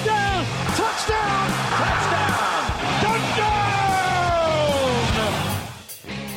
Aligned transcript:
Touchdown. 0.00 0.44
Touchdown. 0.76 1.48
Touchdown. 1.76 2.64
Touchdown. 3.02 3.50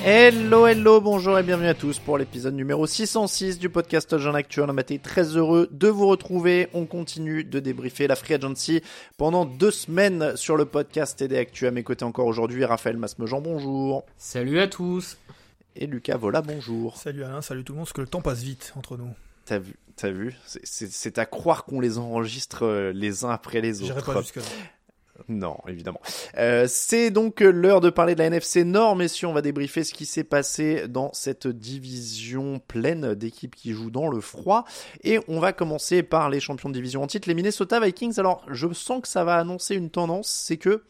Hello, 0.04 0.68
hello, 0.68 1.00
bonjour 1.00 1.40
et 1.40 1.44
bienvenue 1.44 1.70
à 1.70 1.74
tous 1.74 1.98
pour 1.98 2.18
l'épisode 2.18 2.56
numéro 2.56 2.86
606 2.86 3.60
du 3.60 3.70
podcast 3.70 4.18
Jean 4.18 4.34
Actu. 4.34 4.60
On 4.60 4.68
a 4.68 4.82
été 4.82 5.00
très 5.00 5.38
heureux 5.38 5.70
de 5.72 5.88
vous 5.88 6.08
retrouver. 6.08 6.68
On 6.74 6.86
continue 6.86 7.46
de 7.46 7.62
débriefer 7.62 8.08
la 8.08 8.18
Free 8.18 8.34
Agency 8.34 8.82
pendant 9.18 9.46
deux 9.46 9.72
semaines 9.72 10.36
sur 10.36 10.58
le 10.58 10.66
podcast 10.66 11.18
TD 11.18 11.38
Actu. 11.38 11.66
À 11.66 11.72
mes 11.72 11.84
côtés 11.84 12.04
encore 12.04 12.28
aujourd'hui, 12.28 12.66
Raphaël 12.66 12.98
Masmejean, 12.98 13.40
bonjour. 13.40 14.06
Salut 14.18 14.60
à 14.60 14.68
tous. 14.68 15.18
Et 15.78 15.88
Lucas 15.88 16.18
Vola, 16.18 16.42
bonjour. 16.42 16.98
Salut 16.98 17.24
Alain, 17.24 17.42
salut 17.42 17.64
tout 17.64 17.72
le 17.72 17.78
monde, 17.78 17.86
parce 17.86 17.94
que 17.94 18.02
le 18.02 18.08
temps 18.08 18.22
passe 18.22 18.44
vite 18.44 18.74
entre 18.76 18.98
nous. 18.98 19.14
T'as 19.46 19.60
vu, 19.60 19.76
t'as 19.96 20.10
vu? 20.10 20.36
C'est- 20.46 21.18
à 21.18 21.26
croire 21.26 21.66
qu'on 21.66 21.80
les 21.80 21.98
enregistre 21.98 22.64
euh, 22.66 22.92
les 22.94 23.26
uns 23.26 23.30
après 23.30 23.62
les 23.62 23.82
autres. 23.82 23.94
J'irai 24.00 24.14
pas. 24.14 24.22
Non, 25.30 25.58
évidemment. 25.68 26.02
Euh, 26.38 26.66
c'est 26.68 27.12
donc 27.12 27.42
euh, 27.42 27.52
l'heure 27.52 27.82
de 27.82 27.90
parler 27.90 28.16
de 28.16 28.20
la 28.20 28.26
NFC 28.26 28.64
Nord, 28.64 28.96
messieurs. 28.96 29.28
On 29.28 29.34
va 29.34 29.42
débriefer 29.42 29.84
ce 29.84 29.94
qui 29.94 30.06
s'est 30.06 30.24
passé 30.24 30.88
dans 30.88 31.12
cette 31.14 31.48
division 31.48 32.60
pleine 32.68 33.14
d'équipes 33.14 33.56
qui 33.56 33.74
jouent 33.74 33.92
dans 33.92 34.08
le 34.08 34.22
froid. 34.22 34.66
Et 35.04 35.20
on 35.28 35.40
va 35.40 35.54
commencer 35.54 36.02
par 36.04 36.30
les 36.30 36.40
champions 36.40 36.70
de 36.70 36.74
division 36.74 37.04
en 37.04 37.08
titre, 37.08 37.28
les 37.28 37.36
Minnesota 37.36 37.80
Vikings. 37.80 38.20
Alors, 38.20 38.44
je 38.50 38.72
sens 38.74 39.02
que 39.02 39.08
ça 39.08 39.24
va 39.24 39.38
annoncer 39.38 39.76
une 39.76 39.92
tendance, 39.92 40.28
c'est 40.30 40.58
que 40.58 40.84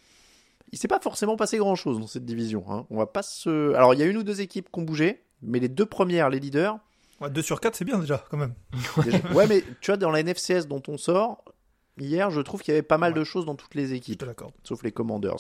il 0.72 0.80
s'est 0.80 0.88
pas 0.88 1.00
forcément 1.00 1.36
passé 1.36 1.58
grand 1.58 1.76
chose 1.76 2.00
dans 2.00 2.08
cette 2.08 2.26
division. 2.26 2.64
Hein. 2.70 2.88
On 2.90 2.98
va 2.98 3.06
pas 3.06 3.22
se. 3.22 3.74
Alors, 3.76 3.94
il 3.94 4.00
y 4.00 4.04
a 4.04 4.08
une 4.08 4.18
ou 4.18 4.24
deux 4.24 4.42
équipes 4.42 4.70
qui 4.74 4.80
ont 4.80 4.84
bougé, 4.84 5.22
mais 5.44 5.60
les 5.60 5.70
deux 5.70 5.86
premières, 5.86 6.30
les 6.30 6.40
leaders, 6.40 6.80
Ouais, 7.24 7.30
2 7.30 7.42
sur 7.42 7.60
4, 7.60 7.76
c'est 7.76 7.86
bien 7.86 7.98
déjà, 8.00 8.24
quand 8.30 8.38
même. 8.38 8.54
Déjà- 9.04 9.20
ouais, 9.34 9.48
mais 9.48 9.64
tu 9.82 9.92
vois, 9.92 9.98
dans 9.98 10.12
la 10.12 10.22
NFCS 10.24 10.68
dont 10.68 10.82
on 10.88 10.98
sort, 10.98 11.44
hier, 12.00 12.30
je 12.32 12.42
trouve 12.42 12.62
qu'il 12.62 12.74
y 12.74 12.76
avait 12.78 12.82
pas 12.84 12.98
mal 12.98 13.14
de 13.14 13.24
choses 13.24 13.46
dans 13.46 13.56
toutes 13.56 13.76
les 13.76 13.88
Je 13.88 13.94
équipes, 13.96 14.20
te 14.20 14.26
l'accorde. 14.26 14.54
sauf 14.64 14.84
les 14.84 14.92
Commanders. 14.92 15.38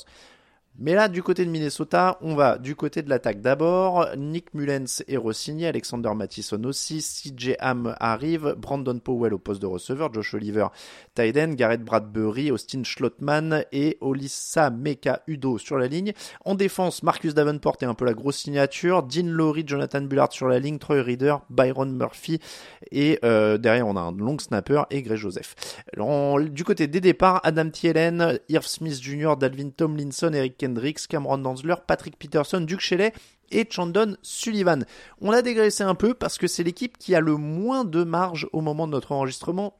Mais 0.79 0.95
là, 0.95 1.07
du 1.07 1.21
côté 1.21 1.45
de 1.45 1.51
Minnesota, 1.51 2.17
on 2.21 2.33
va 2.33 2.57
du 2.57 2.75
côté 2.75 3.03
de 3.03 3.09
l'attaque 3.09 3.41
d'abord. 3.41 4.07
Nick 4.17 4.55
Mullens 4.55 5.03
est 5.07 5.17
re-signé, 5.17 5.67
Alexander 5.67 6.09
Mattison 6.15 6.63
aussi, 6.63 6.99
CJ 6.99 7.55
Ham 7.59 7.95
arrive, 7.99 8.55
Brandon 8.57 8.97
Powell 8.97 9.35
au 9.35 9.37
poste 9.37 9.61
de 9.61 9.67
receveur, 9.67 10.11
Josh 10.11 10.33
Oliver, 10.33 10.67
Tyden, 11.13 11.53
Garrett 11.53 11.83
Bradbury, 11.83 12.49
Austin 12.49 12.83
Schlottman 12.83 13.65
et 13.71 13.99
Olissa 14.01 14.71
Meka 14.71 15.21
Udo 15.27 15.59
sur 15.59 15.77
la 15.77 15.87
ligne. 15.87 16.13
En 16.43 16.55
défense, 16.55 17.03
Marcus 17.03 17.35
Davenport 17.35 17.77
est 17.81 17.85
un 17.85 17.93
peu 17.93 18.05
la 18.05 18.13
grosse 18.13 18.37
signature, 18.37 19.03
Dean 19.03 19.27
Laurie, 19.27 19.65
Jonathan 19.67 20.01
Bullard 20.01 20.33
sur 20.33 20.47
la 20.47 20.57
ligne, 20.57 20.79
Troy 20.79 21.03
Reader, 21.03 21.35
Byron 21.51 21.95
Murphy 21.95 22.39
et 22.91 23.19
euh, 23.23 23.59
derrière 23.59 23.87
on 23.87 23.95
a 23.95 24.01
un 24.01 24.11
long 24.11 24.39
snapper 24.39 24.83
et 24.89 25.03
Gray 25.03 25.17
Joseph. 25.17 25.55
Du 26.49 26.63
côté 26.63 26.87
des 26.87 26.99
départs, 26.99 27.41
Adam 27.43 27.69
Thielen, 27.69 28.39
Irv 28.49 28.65
Smith 28.65 28.99
Jr., 28.99 29.35
Dalvin 29.39 29.69
Tomlinson, 29.69 30.31
Eric 30.33 30.62
Kendricks, 30.63 31.07
Cameron 31.07 31.39
Danzler, 31.39 31.75
Patrick 31.85 32.17
Peterson, 32.17 32.61
Duke 32.61 32.79
Shelley 32.79 33.11
et 33.51 33.67
Chandon 33.69 34.15
Sullivan. 34.21 34.85
On 35.19 35.31
a 35.31 35.41
dégraissé 35.41 35.83
un 35.83 35.93
peu 35.93 36.13
parce 36.13 36.37
que 36.37 36.47
c'est 36.47 36.63
l'équipe 36.63 36.97
qui 36.97 37.15
a 37.15 37.19
le 37.19 37.35
moins 37.35 37.83
de 37.83 38.05
marge 38.05 38.47
au 38.53 38.61
moment 38.61 38.87
de 38.87 38.93
notre 38.93 39.11
enregistrement. 39.11 39.77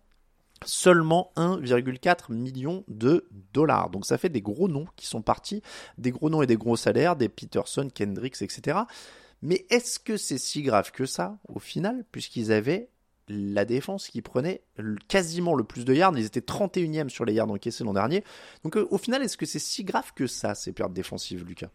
Seulement 0.66 1.31
1,4 1.38 2.33
million 2.33 2.83
de 2.89 3.25
dollars. 3.53 3.89
Donc 3.91 4.05
ça 4.05 4.17
fait 4.17 4.29
des 4.29 4.41
gros 4.41 4.67
noms 4.67 4.88
qui 4.97 5.05
sont 5.05 5.21
partis, 5.21 5.61
des 5.97 6.11
gros 6.11 6.29
noms 6.29 6.41
et 6.41 6.47
des 6.47 6.57
gros 6.57 6.75
salaires, 6.75 7.15
des 7.15 7.29
Peterson, 7.29 7.89
Kendricks, 7.94 8.41
etc. 8.41 8.79
Mais 9.41 9.65
est-ce 9.69 10.00
que 10.00 10.17
c'est 10.17 10.38
si 10.38 10.63
grave 10.63 10.91
que 10.91 11.05
ça, 11.05 11.38
au 11.47 11.59
final, 11.59 12.05
puisqu'ils 12.11 12.51
avaient 12.51 12.89
la 13.28 13.66
défense 13.66 14.07
qui 14.07 14.22
prenait 14.22 14.61
quasiment 15.07 15.56
le 15.56 15.63
plus 15.63 15.85
de 15.85 15.94
yards, 15.94 16.17
ils 16.17 16.25
étaient 16.25 16.41
31e 16.41 17.09
sur 17.09 17.25
les 17.25 17.34
yards 17.34 17.50
encaissés 17.50 17.84
l'an 17.84 17.94
dernier. 17.94 18.23
Donc 18.63 18.78
euh, 18.78 18.88
au 18.91 18.97
final, 18.97 19.23
est-ce 19.23 19.38
que 19.38 19.45
c'est 19.45 19.59
si 19.59 19.84
grave 19.84 20.11
que 20.13 20.28
ça, 20.28 20.56
ces 20.56 20.73
pertes 20.73 20.94
défensives, 20.94 21.45
Lucas? 21.45 21.69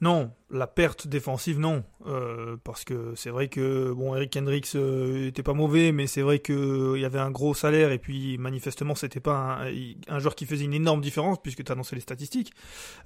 Non, 0.00 0.30
la 0.50 0.66
perte 0.66 1.08
défensive, 1.08 1.58
non. 1.58 1.82
Euh, 2.06 2.56
parce 2.62 2.84
que 2.84 3.12
c'est 3.16 3.30
vrai 3.30 3.48
que, 3.48 3.92
bon, 3.92 4.14
Eric 4.14 4.36
Hendricks 4.36 4.76
euh, 4.76 5.26
était 5.26 5.42
pas 5.42 5.52
mauvais, 5.52 5.92
mais 5.92 6.06
c'est 6.06 6.22
vrai 6.22 6.38
qu'il 6.38 6.96
y 6.96 7.04
avait 7.04 7.18
un 7.18 7.30
gros 7.30 7.52
salaire, 7.52 7.90
et 7.90 7.98
puis 7.98 8.38
manifestement, 8.38 8.94
c'était 8.94 9.20
pas 9.20 9.58
un, 9.60 9.72
un 10.08 10.18
joueur 10.20 10.34
qui 10.34 10.46
faisait 10.46 10.64
une 10.64 10.74
énorme 10.74 11.00
différence, 11.00 11.42
puisque 11.42 11.64
tu 11.64 11.72
as 11.72 11.74
annoncé 11.74 11.96
les 11.96 12.00
statistiques. 12.00 12.52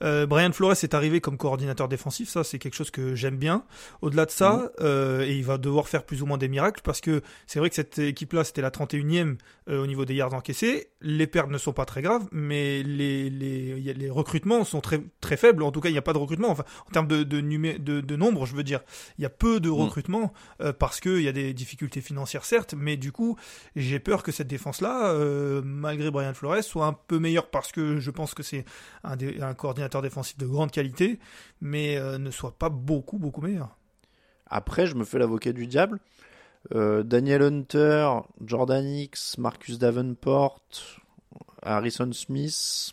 Euh, 0.05 0.27
Brian 0.27 0.53
Flores 0.53 0.77
est 0.83 0.95
arrivé 0.95 1.21
comme 1.21 1.37
coordinateur 1.37 1.89
défensif, 1.89 2.29
ça, 2.29 2.45
c'est 2.45 2.59
quelque 2.59 2.75
chose 2.75 2.91
que 2.91 3.15
j'aime 3.15 3.39
bien. 3.39 3.65
Au-delà 4.03 4.27
de 4.27 4.31
ça, 4.31 4.71
euh, 4.81 5.23
et 5.23 5.37
il 5.37 5.45
va 5.45 5.59
devoir 5.59 5.89
faire 5.89 6.05
plus 6.05 6.23
ou 6.23 6.27
moins 6.27 6.39
des 6.39 6.49
miracles, 6.49 6.83
parce 6.85 7.01
que 7.01 7.23
c'est 7.47 7.59
vrai 7.59 7.71
que 7.71 7.75
cette 7.75 7.99
équipe-là, 7.99 8.45
c'était 8.45 8.63
la 8.63 8.71
31e 8.71 9.37
euh, 9.69 9.83
au 9.83 9.87
niveau 9.87 10.05
des 10.05 10.15
yards 10.15 10.35
encaissés. 10.35 10.91
Les 11.01 11.27
pertes 11.27 11.51
ne 11.51 11.59
sont 11.59 11.73
pas 11.73 11.87
très 11.87 12.03
graves, 12.03 12.27
mais 12.31 12.83
les, 12.83 13.31
les, 13.31 13.95
les 13.95 14.11
recrutements 14.11 14.65
sont 14.65 14.81
très, 14.81 15.01
très 15.21 15.37
faibles. 15.37 15.63
En 15.63 15.73
tout 15.73 15.81
cas, 15.81 15.89
il 15.89 15.93
n'y 15.93 15.99
a 15.99 16.03
pas 16.03 16.13
de 16.13 16.19
recrutement. 16.19 16.51
Enfin, 16.51 16.65
en 16.89 16.91
termes 16.93 17.09
de, 17.09 17.23
de, 17.23 17.41
numé- 17.41 17.79
de, 17.79 18.01
de 18.01 18.17
nombre, 18.17 18.47
je 18.47 18.55
veux 18.55 18.63
dire, 18.65 18.81
il 19.19 19.23
y 19.23 19.25
a 19.25 19.31
peu 19.31 19.61
de 19.61 19.69
recrutement 19.71 20.33
euh, 20.61 20.73
parce 20.73 21.01
qu'il 21.01 21.23
y 21.23 21.29
a 21.29 21.33
des 21.33 21.55
difficultés 21.55 22.01
financières, 22.01 22.45
certes, 22.45 22.75
mais 22.77 22.97
du 22.97 23.13
coup, 23.13 23.37
j'ai 23.77 23.99
peur 23.99 24.23
que 24.23 24.33
cette 24.33 24.49
défense-là, 24.49 25.13
euh, 25.13 25.63
malgré 25.65 26.11
Brian 26.11 26.35
Flores, 26.35 26.63
soit 26.63 26.87
un 26.87 26.93
peu 26.93 27.19
meilleure 27.19 27.49
parce 27.51 27.73
que 27.73 27.99
je 27.99 28.11
pense 28.11 28.35
que 28.35 28.43
c'est 28.43 28.65
un, 29.05 29.55
coordinateur 29.55 30.03
défensif 30.03 30.37
de 30.39 30.47
grande 30.47 30.71
qualité, 30.71 31.19
mais 31.61 31.97
euh, 31.97 32.19
ne 32.19 32.31
soit 32.31 32.59
pas 32.59 32.69
beaucoup, 32.69 33.19
beaucoup 33.19 33.41
meilleur. 33.41 33.77
Après, 34.47 34.87
je 34.87 34.95
me 34.95 35.05
fais 35.05 35.19
l'avocat 35.19 35.53
du 35.53 35.67
diable. 35.67 36.01
Daniel 36.71 37.43
Hunter, 37.43 38.09
Jordan 38.45 38.87
Hicks, 38.87 39.37
Marcus 39.37 39.79
Davenport, 39.81 40.61
Harrison 41.63 42.13
Smith. 42.13 42.93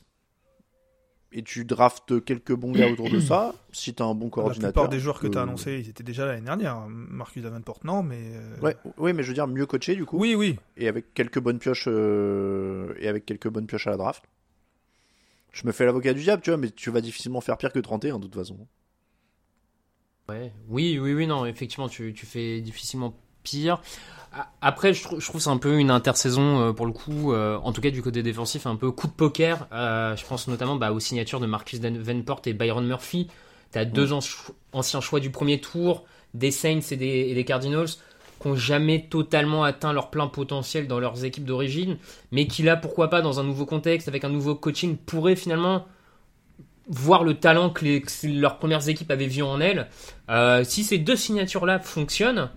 Et 1.31 1.43
tu 1.43 1.63
draftes 1.63 2.23
quelques 2.25 2.53
bons 2.53 2.71
gars 2.71 2.87
autour 2.87 3.09
de 3.09 3.19
ça. 3.19 3.53
Si 3.71 3.93
tu 3.93 4.01
as 4.01 4.05
un 4.07 4.15
bon 4.15 4.25
La 4.25 4.31
coordinateur. 4.31 4.73
plupart 4.73 4.89
des 4.89 4.99
joueurs 4.99 5.19
que 5.19 5.27
tu 5.27 5.37
as 5.37 5.41
euh, 5.41 5.43
annoncés, 5.43 5.79
ils 5.83 5.87
étaient 5.89 6.03
déjà 6.03 6.25
l'année 6.25 6.41
dernière. 6.45 6.87
Marcus 6.89 7.43
Davenport, 7.43 7.79
non, 7.83 8.01
mais. 8.01 8.17
euh, 8.19 8.59
Ouais, 8.61 8.75
ouais, 8.97 9.13
mais 9.13 9.21
je 9.21 9.27
veux 9.27 9.35
dire 9.35 9.45
mieux 9.47 9.67
coaché 9.67 9.95
du 9.95 10.05
coup. 10.05 10.17
Oui, 10.17 10.33
oui. 10.33 10.57
Et 10.75 10.87
avec 10.87 11.13
quelques 11.13 11.39
bonnes 11.39 11.59
pioches 11.59 11.85
euh, 11.87 12.95
et 12.99 13.07
avec 13.07 13.27
quelques 13.27 13.47
bonnes 13.49 13.67
pioches 13.67 13.85
à 13.85 13.91
la 13.91 13.97
draft. 13.97 14.23
Je 15.51 15.67
me 15.67 15.71
fais 15.71 15.85
l'avocat 15.85 16.13
du 16.13 16.21
diable, 16.23 16.41
tu 16.41 16.49
vois, 16.49 16.57
mais 16.57 16.71
tu 16.71 16.89
vas 16.89 17.01
difficilement 17.01 17.41
faire 17.41 17.57
pire 17.57 17.71
que 17.73 17.79
31 17.79 18.17
de 18.17 18.23
toute 18.23 18.35
façon. 18.35 18.57
Ouais. 20.29 20.51
Oui, 20.67 20.99
oui, 20.99 21.13
oui, 21.13 21.27
non, 21.27 21.45
effectivement, 21.45 21.89
tu, 21.89 22.13
tu 22.13 22.25
fais 22.25 22.61
difficilement 22.61 23.15
pire. 23.43 23.81
Après, 24.61 24.93
je, 24.93 25.03
trouve, 25.03 25.19
je 25.19 25.25
trouve 25.25 25.41
c'est 25.41 25.49
un 25.49 25.57
peu 25.57 25.79
une 25.79 25.89
intersaison 25.89 26.61
euh, 26.61 26.73
pour 26.73 26.85
le 26.85 26.91
coup, 26.91 27.33
euh, 27.33 27.57
en 27.63 27.71
tout 27.71 27.81
cas 27.81 27.89
du 27.89 28.01
côté 28.01 28.21
défensif, 28.21 28.67
un 28.67 28.75
peu 28.75 28.91
coup 28.91 29.07
de 29.07 29.13
poker. 29.13 29.67
Euh, 29.73 30.15
je 30.15 30.25
pense 30.25 30.47
notamment 30.47 30.75
bah, 30.75 30.91
aux 30.91 30.99
signatures 30.99 31.39
de 31.39 31.47
Marcus 31.47 31.79
Venport 31.79 32.41
et 32.45 32.53
Byron 32.53 32.85
Murphy. 32.85 33.27
Tu 33.71 33.79
as 33.79 33.85
deux 33.85 34.11
anciens 34.13 35.01
choix 35.01 35.19
du 35.19 35.31
premier 35.31 35.59
tour, 35.59 36.05
des 36.33 36.51
Saints 36.51 36.81
et 36.91 36.95
des, 36.95 37.27
et 37.29 37.33
des 37.33 37.45
Cardinals, 37.45 37.87
qui 38.41 38.47
n'ont 38.47 38.55
jamais 38.55 39.07
totalement 39.09 39.63
atteint 39.63 39.93
leur 39.93 40.09
plein 40.09 40.27
potentiel 40.27 40.87
dans 40.87 40.99
leurs 40.99 41.25
équipes 41.25 41.45
d'origine, 41.45 41.97
mais 42.31 42.47
qui 42.47 42.63
là, 42.63 42.75
pourquoi 42.75 43.09
pas, 43.09 43.21
dans 43.21 43.39
un 43.39 43.43
nouveau 43.43 43.65
contexte, 43.65 44.07
avec 44.07 44.23
un 44.23 44.29
nouveau 44.29 44.55
coaching, 44.55 44.95
pourraient 44.97 45.35
finalement 45.35 45.85
voir 46.87 47.23
le 47.23 47.35
talent 47.35 47.69
que, 47.69 48.01
leurs 48.27 48.57
premières 48.57 48.89
équipes 48.89 49.11
avaient 49.11 49.27
vu 49.27 49.43
en 49.43 49.59
elles. 49.59 49.87
si 50.65 50.83
ces 50.83 50.97
deux 50.97 51.15
signatures-là 51.15 51.79
fonctionnent, 51.79 52.49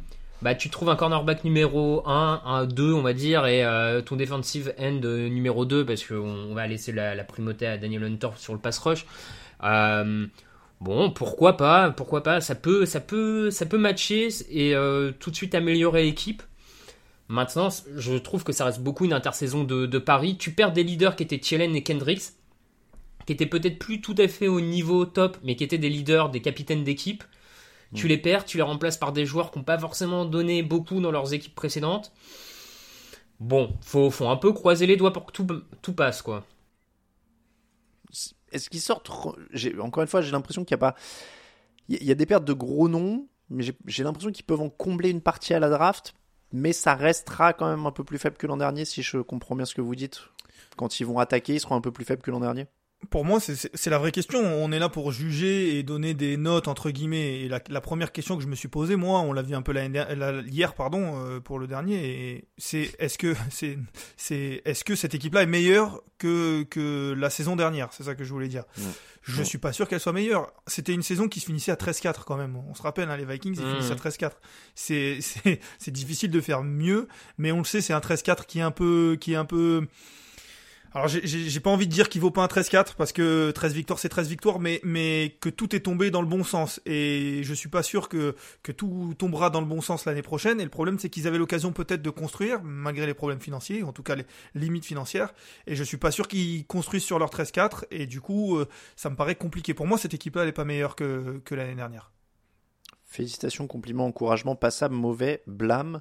bah, 0.42 0.56
tu 0.56 0.70
trouves 0.70 0.88
un 0.88 0.96
cornerback 0.96 1.44
numéro 1.44 2.02
1, 2.06 2.42
un 2.44 2.66
2, 2.66 2.92
on 2.92 3.02
va 3.02 3.12
dire, 3.12 3.46
et 3.46 3.64
euh, 3.64 4.02
ton 4.02 4.16
defensive 4.16 4.74
end 4.78 5.00
numéro 5.00 5.64
2, 5.64 5.86
parce 5.86 6.04
qu'on 6.04 6.52
va 6.52 6.66
laisser 6.66 6.90
la, 6.90 7.22
primauté 7.22 7.66
à 7.66 7.78
Daniel 7.78 8.02
Hunter 8.02 8.30
sur 8.36 8.52
le 8.52 8.58
pass 8.58 8.78
rush. 8.78 9.06
Euh, 9.62 10.26
bon, 10.80 11.10
pourquoi 11.12 11.56
pas, 11.56 11.90
pourquoi 11.90 12.24
pas, 12.24 12.40
ça 12.40 12.56
peut, 12.56 12.86
ça 12.86 13.00
peut, 13.00 13.52
ça 13.52 13.66
peut 13.66 13.78
matcher 13.78 14.28
et 14.50 14.74
euh, 14.74 15.12
tout 15.18 15.30
de 15.30 15.36
suite 15.36 15.54
améliorer 15.54 16.02
l'équipe. 16.02 16.42
Maintenant, 17.28 17.68
je 17.96 18.14
trouve 18.14 18.42
que 18.42 18.52
ça 18.52 18.64
reste 18.64 18.80
beaucoup 18.80 19.04
une 19.04 19.12
intersaison 19.12 19.62
de, 19.62 19.86
de 19.86 19.98
Paris. 19.98 20.36
Tu 20.36 20.50
perds 20.50 20.72
des 20.72 20.82
leaders 20.82 21.14
qui 21.14 21.22
étaient 21.22 21.38
Thielen 21.38 21.76
et 21.76 21.84
Kendricks, 21.84 22.32
qui 23.26 23.32
étaient 23.32 23.46
peut-être 23.46 23.78
plus 23.78 24.00
tout 24.00 24.16
à 24.18 24.26
fait 24.26 24.48
au 24.48 24.60
niveau 24.60 25.04
top, 25.04 25.38
mais 25.44 25.54
qui 25.54 25.62
étaient 25.62 25.78
des 25.78 25.88
leaders, 25.88 26.30
des 26.30 26.42
capitaines 26.42 26.82
d'équipe. 26.82 27.22
Tu 27.94 28.08
les 28.08 28.18
perds, 28.18 28.44
tu 28.44 28.56
les 28.56 28.62
remplaces 28.62 28.96
par 28.96 29.12
des 29.12 29.26
joueurs 29.26 29.50
qui 29.50 29.58
n'ont 29.58 29.64
pas 29.64 29.78
forcément 29.78 30.24
donné 30.24 30.62
beaucoup 30.62 31.00
dans 31.00 31.10
leurs 31.10 31.34
équipes 31.34 31.54
précédentes. 31.54 32.12
Bon, 33.38 33.76
faut, 33.82 34.10
faut 34.10 34.28
un 34.28 34.36
peu 34.36 34.52
croiser 34.52 34.86
les 34.86 34.96
doigts 34.96 35.12
pour 35.12 35.26
que 35.26 35.32
tout, 35.32 35.46
tout 35.82 35.92
passe, 35.92 36.22
quoi. 36.22 36.44
Est-ce 38.52 38.70
qu'ils 38.70 38.80
sortent 38.80 39.10
Encore 39.80 40.02
une 40.02 40.08
fois, 40.08 40.22
j'ai 40.22 40.30
l'impression 40.30 40.64
qu'il 40.64 40.74
n'y 40.74 40.78
a 40.82 40.90
pas. 40.92 40.94
Il 41.88 42.04
y 42.04 42.10
a 42.10 42.14
des 42.14 42.26
pertes 42.26 42.44
de 42.44 42.52
gros 42.52 42.88
noms, 42.88 43.26
mais 43.50 43.64
j'ai 43.86 44.04
l'impression 44.04 44.30
qu'ils 44.30 44.44
peuvent 44.44 44.60
en 44.60 44.70
combler 44.70 45.10
une 45.10 45.20
partie 45.20 45.52
à 45.52 45.58
la 45.58 45.68
draft, 45.68 46.14
mais 46.52 46.72
ça 46.72 46.94
restera 46.94 47.52
quand 47.52 47.68
même 47.68 47.86
un 47.86 47.90
peu 47.90 48.04
plus 48.04 48.18
faible 48.18 48.36
que 48.36 48.46
l'an 48.46 48.56
dernier, 48.56 48.84
si 48.84 49.02
je 49.02 49.18
comprends 49.18 49.56
bien 49.56 49.64
ce 49.64 49.74
que 49.74 49.80
vous 49.80 49.96
dites. 49.96 50.20
Quand 50.76 51.00
ils 51.00 51.04
vont 51.04 51.18
attaquer, 51.18 51.54
ils 51.54 51.60
seront 51.60 51.74
un 51.74 51.80
peu 51.80 51.92
plus 51.92 52.04
faibles 52.04 52.22
que 52.22 52.30
l'an 52.30 52.40
dernier 52.40 52.66
pour 53.10 53.24
moi, 53.24 53.40
c'est 53.40 53.90
la 53.90 53.98
vraie 53.98 54.12
question. 54.12 54.40
On 54.40 54.70
est 54.72 54.78
là 54.78 54.88
pour 54.88 55.12
juger 55.12 55.78
et 55.78 55.82
donner 55.82 56.14
des 56.14 56.36
notes 56.36 56.68
entre 56.68 56.90
guillemets. 56.90 57.40
Et 57.40 57.48
la, 57.48 57.80
première 57.80 58.12
question 58.12 58.36
que 58.36 58.42
je 58.42 58.48
me 58.48 58.54
suis 58.54 58.68
posée, 58.68 58.96
moi, 58.96 59.20
on 59.20 59.32
l'a 59.32 59.42
vu 59.42 59.54
un 59.54 59.62
peu 59.62 59.74
hier, 60.46 60.74
pardon, 60.74 61.24
euh, 61.24 61.40
pour 61.40 61.58
le 61.58 61.66
dernier, 61.66 62.46
c'est 62.58 62.90
est-ce 62.98 63.18
que 63.18 63.34
c'est 63.50 63.78
c'est 64.16 64.62
est-ce 64.64 64.84
que 64.84 64.94
cette 64.94 65.14
équipe-là 65.14 65.42
est 65.42 65.46
meilleure 65.46 66.02
que 66.18 66.62
que 66.64 67.14
la 67.16 67.30
saison 67.30 67.56
dernière? 67.56 67.88
C'est 67.92 68.04
ça 68.04 68.14
que 68.14 68.24
je 68.24 68.32
voulais 68.32 68.48
dire. 68.48 68.64
Je 69.22 69.38
ne 69.38 69.44
suis 69.44 69.58
pas 69.58 69.72
sûr 69.72 69.88
qu'elle 69.88 70.00
soit 70.00 70.12
meilleure. 70.12 70.52
C'était 70.66 70.94
une 70.94 71.02
saison 71.02 71.28
qui 71.28 71.40
se 71.40 71.46
finissait 71.46 71.70
à 71.70 71.76
13-4 71.76 72.24
quand 72.24 72.36
même. 72.36 72.56
On 72.56 72.74
se 72.74 72.82
rappelle, 72.82 73.08
hein, 73.08 73.16
les 73.16 73.24
Vikings, 73.24 73.54
ils 73.54 73.76
finissent 73.76 73.90
à 73.90 73.94
13-4. 73.94 74.32
C'est 74.74 75.18
c'est 75.20 75.90
difficile 75.90 76.30
de 76.30 76.40
faire 76.40 76.62
mieux, 76.62 77.08
mais 77.38 77.52
on 77.52 77.58
le 77.58 77.64
sait, 77.64 77.80
c'est 77.80 77.92
un 77.92 78.00
13-4 78.00 78.46
qui 78.46 78.58
est 78.58 78.62
un 78.62 78.70
peu 78.70 79.16
qui 79.20 79.32
est 79.32 79.36
un 79.36 79.44
peu 79.44 79.86
alors 80.94 81.08
j'ai 81.08 81.60
pas 81.60 81.70
envie 81.70 81.86
de 81.86 81.92
dire 81.92 82.10
qu'il 82.10 82.20
vaut 82.20 82.30
pas 82.30 82.42
un 82.42 82.46
13-4 82.46 82.96
parce 82.96 83.12
que 83.12 83.50
13 83.50 83.72
victoires 83.72 83.98
c'est 83.98 84.10
13 84.10 84.28
victoires, 84.28 84.60
mais, 84.60 84.80
mais 84.84 85.36
que 85.40 85.48
tout 85.48 85.74
est 85.74 85.80
tombé 85.80 86.10
dans 86.10 86.20
le 86.20 86.28
bon 86.28 86.44
sens. 86.44 86.80
Et 86.84 87.40
je 87.44 87.54
suis 87.54 87.70
pas 87.70 87.82
sûr 87.82 88.10
que, 88.10 88.36
que 88.62 88.72
tout 88.72 89.14
tombera 89.16 89.48
dans 89.48 89.60
le 89.60 89.66
bon 89.66 89.80
sens 89.80 90.04
l'année 90.04 90.22
prochaine. 90.22 90.60
Et 90.60 90.64
le 90.64 90.70
problème 90.70 90.98
c'est 90.98 91.08
qu'ils 91.08 91.26
avaient 91.26 91.38
l'occasion 91.38 91.72
peut-être 91.72 92.02
de 92.02 92.10
construire, 92.10 92.62
malgré 92.62 93.06
les 93.06 93.14
problèmes 93.14 93.40
financiers, 93.40 93.82
en 93.82 93.92
tout 93.92 94.02
cas 94.02 94.16
les 94.16 94.26
limites 94.54 94.84
financières. 94.84 95.32
Et 95.66 95.76
je 95.76 95.84
suis 95.84 95.96
pas 95.96 96.10
sûr 96.10 96.28
qu'ils 96.28 96.66
construisent 96.66 97.04
sur 97.04 97.18
leur 97.18 97.30
13-4. 97.30 97.84
Et 97.90 98.06
du 98.06 98.20
coup, 98.20 98.58
euh, 98.58 98.68
ça 98.94 99.08
me 99.08 99.16
paraît 99.16 99.34
compliqué. 99.34 99.72
Pour 99.72 99.86
moi, 99.86 99.96
cette 99.96 100.12
équipe-là, 100.12 100.42
elle 100.42 100.48
est 100.48 100.52
pas 100.52 100.64
meilleure 100.64 100.94
que, 100.94 101.40
que 101.44 101.54
l'année 101.54 101.74
dernière. 101.74 102.12
Félicitations, 103.04 103.66
compliments, 103.66 104.06
encouragements, 104.06 104.56
passable, 104.56 104.94
mauvais, 104.94 105.42
blâme. 105.46 106.00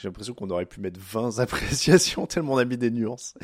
J'ai 0.00 0.08
l'impression 0.08 0.34
qu'on 0.34 0.50
aurait 0.50 0.66
pu 0.66 0.80
mettre 0.80 1.00
20 1.00 1.38
appréciations 1.40 2.26
tellement 2.26 2.54
on 2.54 2.58
a 2.58 2.64
mis 2.64 2.76
des 2.76 2.90
nuances. 2.90 3.34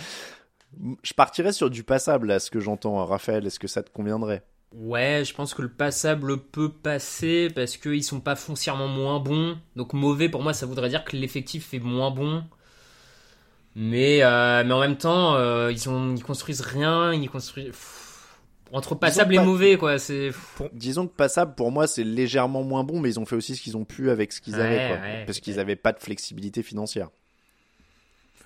Je 1.03 1.13
partirais 1.15 1.53
sur 1.53 1.71
du 1.71 1.83
passable, 1.83 2.31
à 2.31 2.41
ce 2.41 2.51
que 2.51 2.61
j'entends, 2.61 3.05
Raphaël. 3.05 3.47
Est-ce 3.47 3.59
que 3.59 3.69
ça 3.69 3.83
te 3.83 3.91
conviendrait? 3.91 4.43
Ouais, 4.75 5.23
je 5.27 5.35
pense 5.35 5.53
que 5.53 5.61
le 5.61 5.69
passable 5.69 6.39
peut 6.39 6.71
passer 6.71 7.49
parce 7.55 7.77
qu'ils 7.77 8.03
sont 8.03 8.21
pas 8.21 8.37
foncièrement 8.37 8.89
moins 8.89 9.21
bons. 9.21 9.59
Donc 9.77 9.93
mauvais, 9.93 10.31
pour 10.31 10.43
moi, 10.43 10.55
ça 10.55 10.65
voudrait 10.65 10.89
dire 10.89 11.05
que 11.05 11.17
l'effectif 11.17 11.75
est 11.75 11.79
moins 11.79 12.11
bon. 12.11 12.45
Mais, 13.75 14.23
euh, 14.23 14.65
mais 14.65 14.73
en 14.73 14.81
même 14.81 14.97
temps, 14.97 15.35
euh, 15.35 15.71
ils, 15.73 15.89
ont, 15.89 16.15
construisent 16.19 16.61
rien, 16.63 17.13
ils 17.13 17.29
construisent 17.29 17.73
entre 18.73 18.95
passable 18.95 19.35
et 19.35 19.39
mauvais 19.39 19.77
quoi 19.77 19.99
c'est 19.99 20.31
disons 20.73 21.07
que 21.07 21.15
passable 21.15 21.55
pour 21.55 21.71
moi 21.71 21.87
c'est 21.87 22.05
légèrement 22.05 22.63
moins 22.63 22.85
bon 22.85 23.01
mais 23.01 23.11
ils 23.11 23.21
ont 23.21 23.27
fait 23.27 23.37
aussi 23.37 23.55
ce 23.55 23.63
qu'ils 23.63 23.77
ont 23.77 23.85
pu 23.85 24.11
avec 24.11 24.33
ce 24.33 24.41
qu'ils 24.41 24.55
avaient 24.55 24.89
quoi, 24.89 24.99
parce 25.27 25.41
qu'ils 25.41 25.57
n'avaient 25.57 25.77
pas 25.77 25.93
de 25.93 26.01
flexibilité 26.01 26.63
financière. 26.63 27.09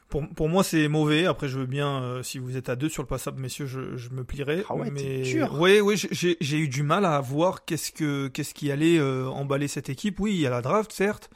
Pour, 0.09 0.29
pour 0.29 0.49
moi 0.49 0.63
c'est 0.63 0.87
mauvais. 0.87 1.27
Après 1.27 1.49
je 1.49 1.59
veux 1.59 1.67
bien 1.67 2.03
euh, 2.03 2.23
si 2.23 2.39
vous 2.39 2.57
êtes 2.57 2.69
à 2.69 2.77
deux 2.77 2.89
sur 2.89 3.03
le 3.03 3.09
passable 3.09 3.41
messieurs 3.41 3.67
je, 3.67 3.97
je 3.97 4.11
me 4.11 4.23
plierai. 4.23 4.63
Ah 4.69 4.77
ouais, 4.77 4.91
mais 4.91 5.23
dur. 5.23 5.61
ouais 5.61 5.81
ouais 5.81 5.97
j'ai 5.97 6.57
eu 6.57 6.69
du 6.69 6.83
mal 6.85 7.05
à 7.05 7.21
voir 7.21 7.65
qu'est-ce 7.65 7.91
que 7.91 8.29
qu'est-ce 8.29 8.55
qui 8.55 8.71
allait 8.71 8.99
euh, 8.99 9.27
emballer 9.29 9.69
cette 9.69 9.89
équipe. 9.89 10.21
Oui 10.21 10.35
il 10.35 10.41
y 10.41 10.47
a 10.47 10.51
la 10.51 10.63
draft 10.63 10.93
certes 10.93 11.31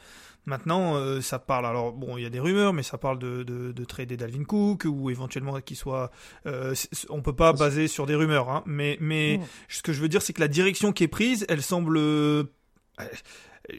Maintenant, 0.46 0.96
euh, 0.96 1.20
ça 1.20 1.38
parle. 1.38 1.66
Alors 1.66 1.92
bon, 1.92 2.16
il 2.16 2.22
y 2.22 2.26
a 2.26 2.30
des 2.30 2.40
rumeurs, 2.40 2.72
mais 2.72 2.82
ça 2.82 2.98
parle 2.98 3.18
de, 3.18 3.42
de, 3.42 3.72
de 3.72 3.84
trader 3.84 4.16
Dalvin 4.16 4.44
Cook 4.44 4.84
ou 4.86 5.10
éventuellement 5.10 5.60
qu'il 5.60 5.76
soit. 5.76 6.10
Euh, 6.46 6.74
on 7.10 7.22
peut 7.22 7.34
pas 7.34 7.52
baser 7.52 7.88
sur 7.88 8.06
des 8.06 8.14
rumeurs, 8.14 8.48
hein, 8.48 8.62
mais 8.66 8.96
mais 9.00 9.40
ce 9.68 9.82
que 9.82 9.92
je 9.92 10.00
veux 10.00 10.08
dire, 10.08 10.22
c'est 10.22 10.32
que 10.32 10.40
la 10.40 10.48
direction 10.48 10.92
qui 10.92 11.04
est 11.04 11.08
prise, 11.08 11.44
elle 11.48 11.62
semble. 11.62 11.98
Euh, 11.98 12.44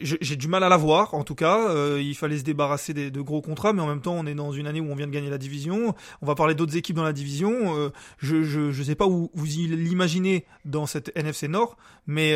j'ai 0.00 0.36
du 0.36 0.48
mal 0.48 0.62
à 0.62 0.68
la 0.70 0.76
voir, 0.76 1.12
en 1.12 1.24
tout 1.24 1.34
cas. 1.34 1.68
Euh, 1.68 2.00
il 2.00 2.14
fallait 2.14 2.38
se 2.38 2.44
débarrasser 2.44 2.94
de 2.94 3.20
gros 3.20 3.42
contrats, 3.42 3.72
mais 3.72 3.82
en 3.82 3.86
même 3.86 4.00
temps, 4.00 4.14
on 4.14 4.24
est 4.26 4.34
dans 4.34 4.52
une 4.52 4.66
année 4.66 4.80
où 4.80 4.90
on 4.90 4.94
vient 4.94 5.08
de 5.08 5.12
gagner 5.12 5.28
la 5.28 5.38
division. 5.38 5.94
On 6.22 6.26
va 6.26 6.34
parler 6.34 6.54
d'autres 6.54 6.76
équipes 6.76 6.96
dans 6.96 7.02
la 7.02 7.12
division. 7.12 7.90
je, 8.18 8.42
je, 8.42 8.70
je 8.70 8.82
sais 8.82 8.94
pas 8.94 9.06
où 9.06 9.30
vous 9.34 9.44
l'imaginez 9.44 10.46
dans 10.64 10.86
cette 10.86 11.12
NFC 11.14 11.48
Nord, 11.48 11.76
mais 12.06 12.32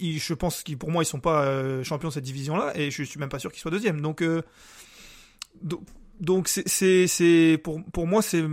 je 0.00 0.34
pense 0.34 0.62
qu'ils, 0.62 0.78
pour 0.78 0.90
moi, 0.90 1.02
ils 1.02 1.06
sont 1.06 1.20
pas 1.20 1.44
euh, 1.44 1.82
champions 1.84 2.08
de 2.08 2.14
cette 2.14 2.24
division-là, 2.24 2.72
et 2.74 2.90
je 2.90 3.02
suis 3.02 3.20
même 3.20 3.28
pas 3.28 3.38
sûr 3.38 3.52
qu'ils 3.52 3.60
soient 3.60 3.70
deuxième. 3.70 4.00
Donc, 4.00 4.22
euh, 4.22 4.42
donc, 6.20 6.48
c'est, 6.48 7.06
c'est, 7.06 7.60
pour, 7.62 7.82
pour 7.92 8.06
moi, 8.06 8.22
c'est, 8.22 8.44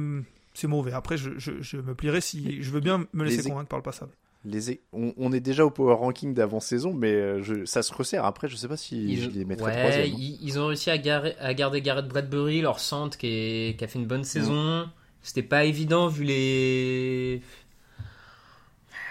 c'est 0.53 0.67
mauvais. 0.67 0.93
Après, 0.93 1.17
je, 1.17 1.31
je, 1.37 1.77
me 1.77 1.95
plierai 1.95 2.21
si 2.21 2.61
je 2.61 2.71
veux 2.71 2.79
bien 2.79 3.05
me 3.13 3.23
laisser 3.23 3.49
convaincre 3.49 3.69
par 3.69 3.79
le 3.79 3.83
passable. 3.83 4.11
Les 4.45 4.79
on, 4.93 5.33
est 5.33 5.41
déjà 5.41 5.65
au 5.65 5.71
power 5.71 5.95
ranking 5.95 6.33
d'avant 6.33 6.61
saison, 6.61 6.93
mais 6.93 7.11
euh, 7.11 7.43
je, 7.43 7.65
ça 7.65 7.81
se 7.81 7.93
resserre. 7.93 8.23
Après, 8.23 8.47
je 8.47 8.55
sais 8.55 8.67
pas 8.67 8.77
si 8.77 9.19
je 9.19 9.29
les 9.29 9.43
mettrais 9.43 9.77
troisième. 9.77 10.05
Ils, 10.05 10.37
ils, 10.41 10.59
ont 10.59 10.67
réussi 10.67 10.89
à, 10.89 10.93
à, 10.93 11.53
garder 11.53 11.81
Garrett 11.81 12.07
Bradbury, 12.07 12.61
leur 12.61 12.79
centre 12.79 13.17
qui, 13.17 13.75
qui 13.77 13.83
a 13.83 13.87
fait 13.87 13.99
une 13.99 14.05
bonne 14.05 14.23
saison. 14.23 14.87
C'était 15.21 15.43
pas 15.43 15.65
évident 15.65 16.07
vu 16.07 16.23
les 16.23 17.41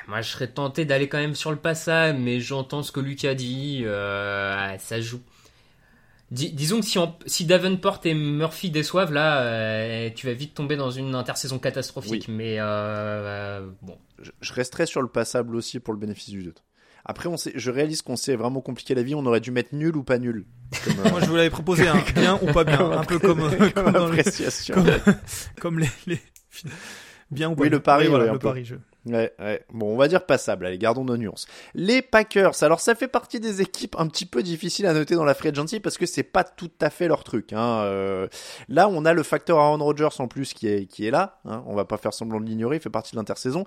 moi, 0.09 0.21
je 0.21 0.31
serais 0.31 0.47
tenté 0.47 0.85
d'aller 0.85 1.09
quand 1.09 1.19
même 1.19 1.35
sur 1.35 1.51
le 1.51 1.57
passage, 1.57 2.15
mais 2.19 2.41
j'entends 2.41 2.83
ce 2.83 2.93
que 2.93 3.01
Lucas 3.01 3.35
dit. 3.35 3.83
Euh, 3.85 4.79
ça 4.79 5.01
joue. 5.01 5.21
disons 6.31 6.81
que 6.81 6.87
si, 6.87 6.99
si, 7.27 7.45
Davenport 7.45 8.01
et 8.05 8.15
Murphy 8.15 8.71
déçoivent, 8.71 9.13
là, 9.13 9.43
euh, 9.43 10.11
tu 10.15 10.27
vas 10.27 10.33
vite 10.33 10.55
tomber 10.55 10.77
dans 10.77 10.93
une 10.93 11.15
intersaison 11.17 11.59
catastrophique. 11.59 12.29
Mais 12.29 12.57
euh, 12.61 13.67
bon. 13.83 13.99
Je, 14.41 14.53
resterai 14.53 14.87
sur 14.87 15.03
le 15.03 15.09
passable 15.09 15.57
aussi 15.57 15.81
pour 15.81 15.93
le 15.93 15.99
bénéfice 15.99 16.31
du 16.31 16.43
doute. 16.43 16.63
Après, 17.05 17.29
on 17.29 17.37
sait, 17.37 17.53
je 17.55 17.71
réalise 17.71 18.03
qu'on 18.03 18.17
s'est 18.17 18.37
vraiment 18.37 18.61
compliqué 18.61 18.95
la 18.95 19.03
vie. 19.03 19.15
On 19.15 19.27
aurait 19.27 19.41
dû 19.41 19.51
mettre 19.51 19.75
nul 19.75 19.97
ou 19.97 20.05
pas 20.05 20.19
nul. 20.19 20.47
Moi, 21.11 21.21
je 21.21 21.27
vous 21.27 21.37
l'avais 21.37 21.51
proposé, 21.51 21.87
un 21.89 22.01
bien 22.15 22.39
ou 22.41 22.53
pas 22.53 22.65
bien, 22.65 22.93
un 22.93 23.05
peu 23.05 23.19
comme, 23.19 23.51
comme, 23.75 23.95
appréciation. 23.95 24.77
comme, 25.61 25.81
les, 25.81 25.91
les, 26.07 26.21
bien 27.31 27.51
ou 27.51 27.57
pas 27.57 27.63
oui, 27.63 27.71
le 27.71 27.81
pari, 27.81 28.07
voilà, 28.07 28.33
le 28.33 28.39
pari. 28.39 28.65
Je... 28.65 28.77
Ouais, 29.07 29.33
ouais. 29.39 29.65
Bon, 29.73 29.95
on 29.95 29.97
va 29.97 30.09
dire 30.09 30.27
passable. 30.27 30.67
Allez, 30.67 30.79
gardons 30.79 31.05
nos 31.05 31.17
nuances. 31.17 31.47
Les 31.75 32.03
Packers. 32.03 32.63
Alors, 32.63 32.81
ça 32.81 32.95
fait 32.95 33.09
partie 33.09 33.39
des 33.39 33.61
équipes 33.61 33.95
un 33.99 34.09
petit 34.09 34.27
peu 34.27 34.43
difficiles 34.43 34.87
à 34.87 34.93
noter 34.93 35.15
dans 35.15 35.25
la 35.25 35.35
free 35.35 35.51
agency 35.51 35.79
parce 35.79 35.97
que 35.97 36.07
c'est 36.07 36.25
pas 36.25 36.43
tout 36.43 36.73
à 36.81 36.91
fait 36.91 37.07
leur 37.07 37.23
truc. 37.23 37.53
Hein. 37.53 37.83
Euh, 37.85 38.27
là, 38.69 38.89
on 38.89 39.05
a 39.05 39.13
le 39.13 39.23
facteur 39.23 39.59
Aaron 39.59 39.83
Rodgers 39.83 40.09
en 40.19 40.27
plus 40.27 40.53
qui 40.53 40.67
est, 40.67 40.87
qui 40.87 41.07
est 41.07 41.13
là. 41.13 41.39
Hein. 41.45 41.63
On 41.67 41.75
va 41.75 41.85
pas 41.85 41.99
faire 41.99 42.13
semblant 42.13 42.41
de 42.41 42.47
l'ignorer. 42.47 42.77
Il 42.77 42.83
fait 42.83 42.91
partie 42.91 43.13
de 43.13 43.17
l'intersaison. 43.17 43.65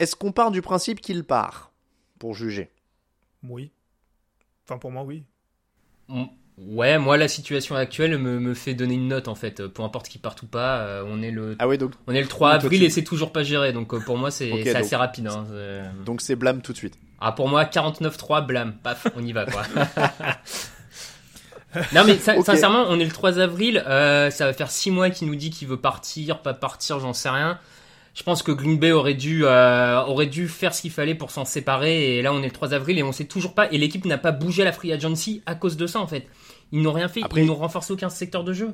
Est-ce 0.00 0.16
qu'on 0.16 0.32
part 0.32 0.50
du 0.50 0.60
principe 0.60 1.00
qu'il 1.00 1.24
part 1.24 1.72
pour 2.18 2.34
juger? 2.34 2.70
Oui. 3.48 3.70
Enfin, 4.66 4.78
pour 4.78 4.90
moi, 4.90 5.04
oui. 5.04 5.24
Ouais, 6.68 6.98
moi 6.98 7.16
la 7.16 7.26
situation 7.28 7.74
actuelle 7.74 8.18
me, 8.18 8.38
me 8.38 8.52
fait 8.54 8.74
donner 8.74 8.94
une 8.94 9.08
note 9.08 9.28
en 9.28 9.34
fait, 9.34 9.66
peu 9.66 9.82
importe 9.82 10.08
qui 10.08 10.18
part 10.18 10.36
ou 10.42 10.46
pas. 10.46 10.78
euh, 10.80 11.04
on 11.06 11.22
est 11.22 11.30
le 11.30 11.56
Ah 11.58 11.66
ouais, 11.66 11.78
donc 11.78 11.92
on 12.06 12.14
est 12.14 12.20
le 12.20 12.28
3 12.28 12.52
donc 12.52 12.60
toi, 12.60 12.66
avril 12.66 12.82
et 12.84 12.90
c'est 12.90 13.02
toujours 13.04 13.32
pas 13.32 13.42
géré, 13.42 13.72
donc 13.72 13.94
euh, 13.94 14.00
pour 14.00 14.18
moi 14.18 14.30
c'est 14.30 14.50
assez 14.76 14.96
rapide. 14.96 15.28
Hein, 15.28 15.46
c'est- 15.50 16.04
donc 16.04 16.20
c'est 16.20 16.36
blâme 16.36 16.60
tout 16.60 16.72
de 16.72 16.76
suite. 16.76 16.94
Ah 17.20 17.32
pour 17.32 17.48
moi 17.48 17.64
49-3 17.64 18.46
blâme, 18.46 18.74
paf, 18.82 19.06
on 19.16 19.24
y 19.24 19.32
va 19.32 19.46
quoi. 19.46 19.62
non 21.94 22.02
mais 22.04 22.18
sincèrement, 22.18 22.86
on 22.88 22.98
est 22.98 23.04
le 23.04 23.10
3 23.12 23.38
avril, 23.38 23.82
euh, 23.86 24.30
ça 24.30 24.46
va 24.46 24.52
faire 24.52 24.70
6 24.70 24.90
mois 24.90 25.10
qu'il 25.10 25.28
nous 25.28 25.36
dit 25.36 25.50
qu'il 25.50 25.68
veut 25.68 25.76
partir, 25.76 26.40
pas 26.42 26.54
partir, 26.54 26.98
j'en 27.00 27.12
sais 27.12 27.28
rien. 27.30 27.58
Je 28.14 28.22
pense 28.24 28.42
que 28.42 28.50
Green 28.52 28.78
Bay 28.78 28.90
aurait 28.92 29.14
dû 29.14 29.44
euh, 29.44 30.00
aurait 30.02 30.26
dû 30.26 30.48
faire 30.48 30.74
ce 30.74 30.82
qu'il 30.82 30.90
fallait 30.90 31.14
pour 31.14 31.30
s'en 31.30 31.44
séparer 31.44 32.16
et 32.18 32.22
là 32.22 32.32
on 32.32 32.40
est 32.42 32.46
le 32.46 32.50
3 32.50 32.74
avril 32.74 32.98
et 32.98 33.02
on 33.04 33.12
sait 33.12 33.24
toujours 33.26 33.54
pas 33.54 33.70
et 33.72 33.78
l'équipe 33.78 34.04
n'a 34.04 34.18
pas 34.18 34.32
bougé 34.32 34.62
à 34.62 34.64
la 34.64 34.72
free 34.72 34.92
agency 34.92 35.42
à 35.46 35.54
cause 35.54 35.76
de 35.76 35.86
ça 35.86 36.00
en 36.00 36.06
fait. 36.08 36.26
Ils 36.72 36.82
n'ont 36.82 36.92
rien 36.92 37.08
fait, 37.08 37.22
Après- 37.22 37.42
ils 37.42 37.46
n'ont 37.46 37.54
renforcé 37.54 37.92
aucun 37.92 38.08
secteur 38.08 38.42
de 38.44 38.52
jeu. 38.52 38.72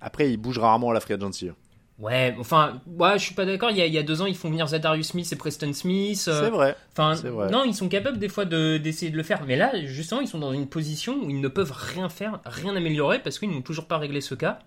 Après, 0.00 0.30
il 0.30 0.36
bouge 0.36 0.58
rarement 0.58 0.90
à 0.90 0.94
la 0.94 1.00
free 1.00 1.14
agency. 1.14 1.50
Ouais, 1.98 2.36
enfin, 2.38 2.80
ouais, 2.86 3.18
je 3.18 3.24
suis 3.24 3.34
pas 3.34 3.44
d'accord. 3.44 3.70
Il 3.72 3.76
y, 3.76 3.82
a, 3.82 3.86
il 3.86 3.92
y 3.92 3.98
a 3.98 4.04
deux 4.04 4.22
ans, 4.22 4.26
ils 4.26 4.36
font 4.36 4.48
venir 4.48 4.68
Zadarius 4.68 5.08
Smith 5.08 5.28
et 5.32 5.36
Preston 5.36 5.72
Smith. 5.72 6.24
euh, 6.28 6.44
C'est 6.44 6.50
vrai. 6.50 6.76
Enfin, 6.92 7.16
non, 7.50 7.64
ils 7.64 7.74
sont 7.74 7.88
capables 7.88 8.18
des 8.20 8.28
fois 8.28 8.44
de- 8.44 8.78
d'essayer 8.78 9.10
de 9.10 9.16
le 9.16 9.24
faire. 9.24 9.42
Mais 9.46 9.56
là, 9.56 9.72
justement, 9.84 10.20
ils 10.20 10.28
sont 10.28 10.38
dans 10.38 10.52
une 10.52 10.68
position 10.68 11.16
où 11.24 11.28
ils 11.28 11.40
ne 11.40 11.48
peuvent 11.48 11.72
rien 11.76 12.08
faire, 12.08 12.38
rien 12.44 12.76
améliorer 12.76 13.18
parce 13.18 13.40
qu'ils 13.40 13.50
n'ont 13.50 13.62
toujours 13.62 13.86
pas 13.86 13.98
réglé 13.98 14.20
ce 14.20 14.36
cas. 14.36 14.60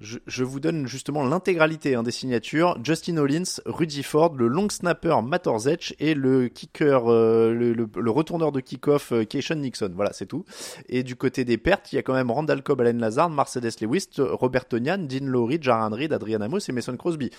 Je, 0.00 0.18
je 0.26 0.44
vous 0.44 0.60
donne 0.60 0.86
justement 0.86 1.22
l'intégralité 1.22 1.94
hein, 1.94 2.02
des 2.02 2.10
signatures. 2.10 2.78
Justin 2.82 3.18
Hollins, 3.18 3.60
Rudy 3.66 4.02
Ford, 4.02 4.34
le 4.34 4.48
long 4.48 4.70
snapper 4.70 5.16
Matt 5.22 5.46
Orzech 5.46 5.94
et 5.98 6.14
le 6.14 6.48
kicker, 6.48 7.02
euh, 7.06 7.52
le, 7.52 7.74
le- 7.74 8.10
retourneur 8.10 8.50
de 8.50 8.60
kick-off 8.60 9.12
euh, 9.12 9.24
Nixon. 9.54 9.92
Voilà, 9.94 10.14
c'est 10.14 10.24
tout. 10.24 10.46
Et 10.88 11.02
du 11.02 11.16
côté 11.16 11.44
des 11.44 11.58
pertes, 11.58 11.92
il 11.92 11.96
y 11.96 11.98
a 11.98 12.02
quand 12.02 12.14
même 12.14 12.30
Randall 12.30 12.62
Cobb, 12.62 12.80
Allen 12.80 12.98
Lazard, 12.98 13.28
Mercedes 13.28 13.72
Lewis, 13.82 14.06
Robert 14.18 14.66
Tonian, 14.66 14.98
Dean 14.98 15.26
Lowry, 15.26 15.58
Jaran 15.60 15.90
Reed, 15.90 16.14
Adrian 16.14 16.40
Amos 16.40 16.60
et 16.66 16.72
Mason 16.72 16.96
Crosby. 16.96 17.30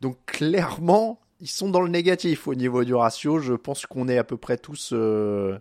Donc 0.00 0.16
clairement, 0.26 1.18
ils 1.40 1.48
sont 1.48 1.68
dans 1.68 1.80
le 1.80 1.88
négatif 1.90 2.46
au 2.46 2.54
niveau 2.54 2.84
du 2.84 2.94
ratio. 2.94 3.40
Je 3.40 3.54
pense 3.54 3.86
qu'on 3.86 4.08
est 4.08 4.18
à 4.18 4.24
peu 4.24 4.36
près 4.36 4.56
tous... 4.56 4.90
euh, 4.92 5.58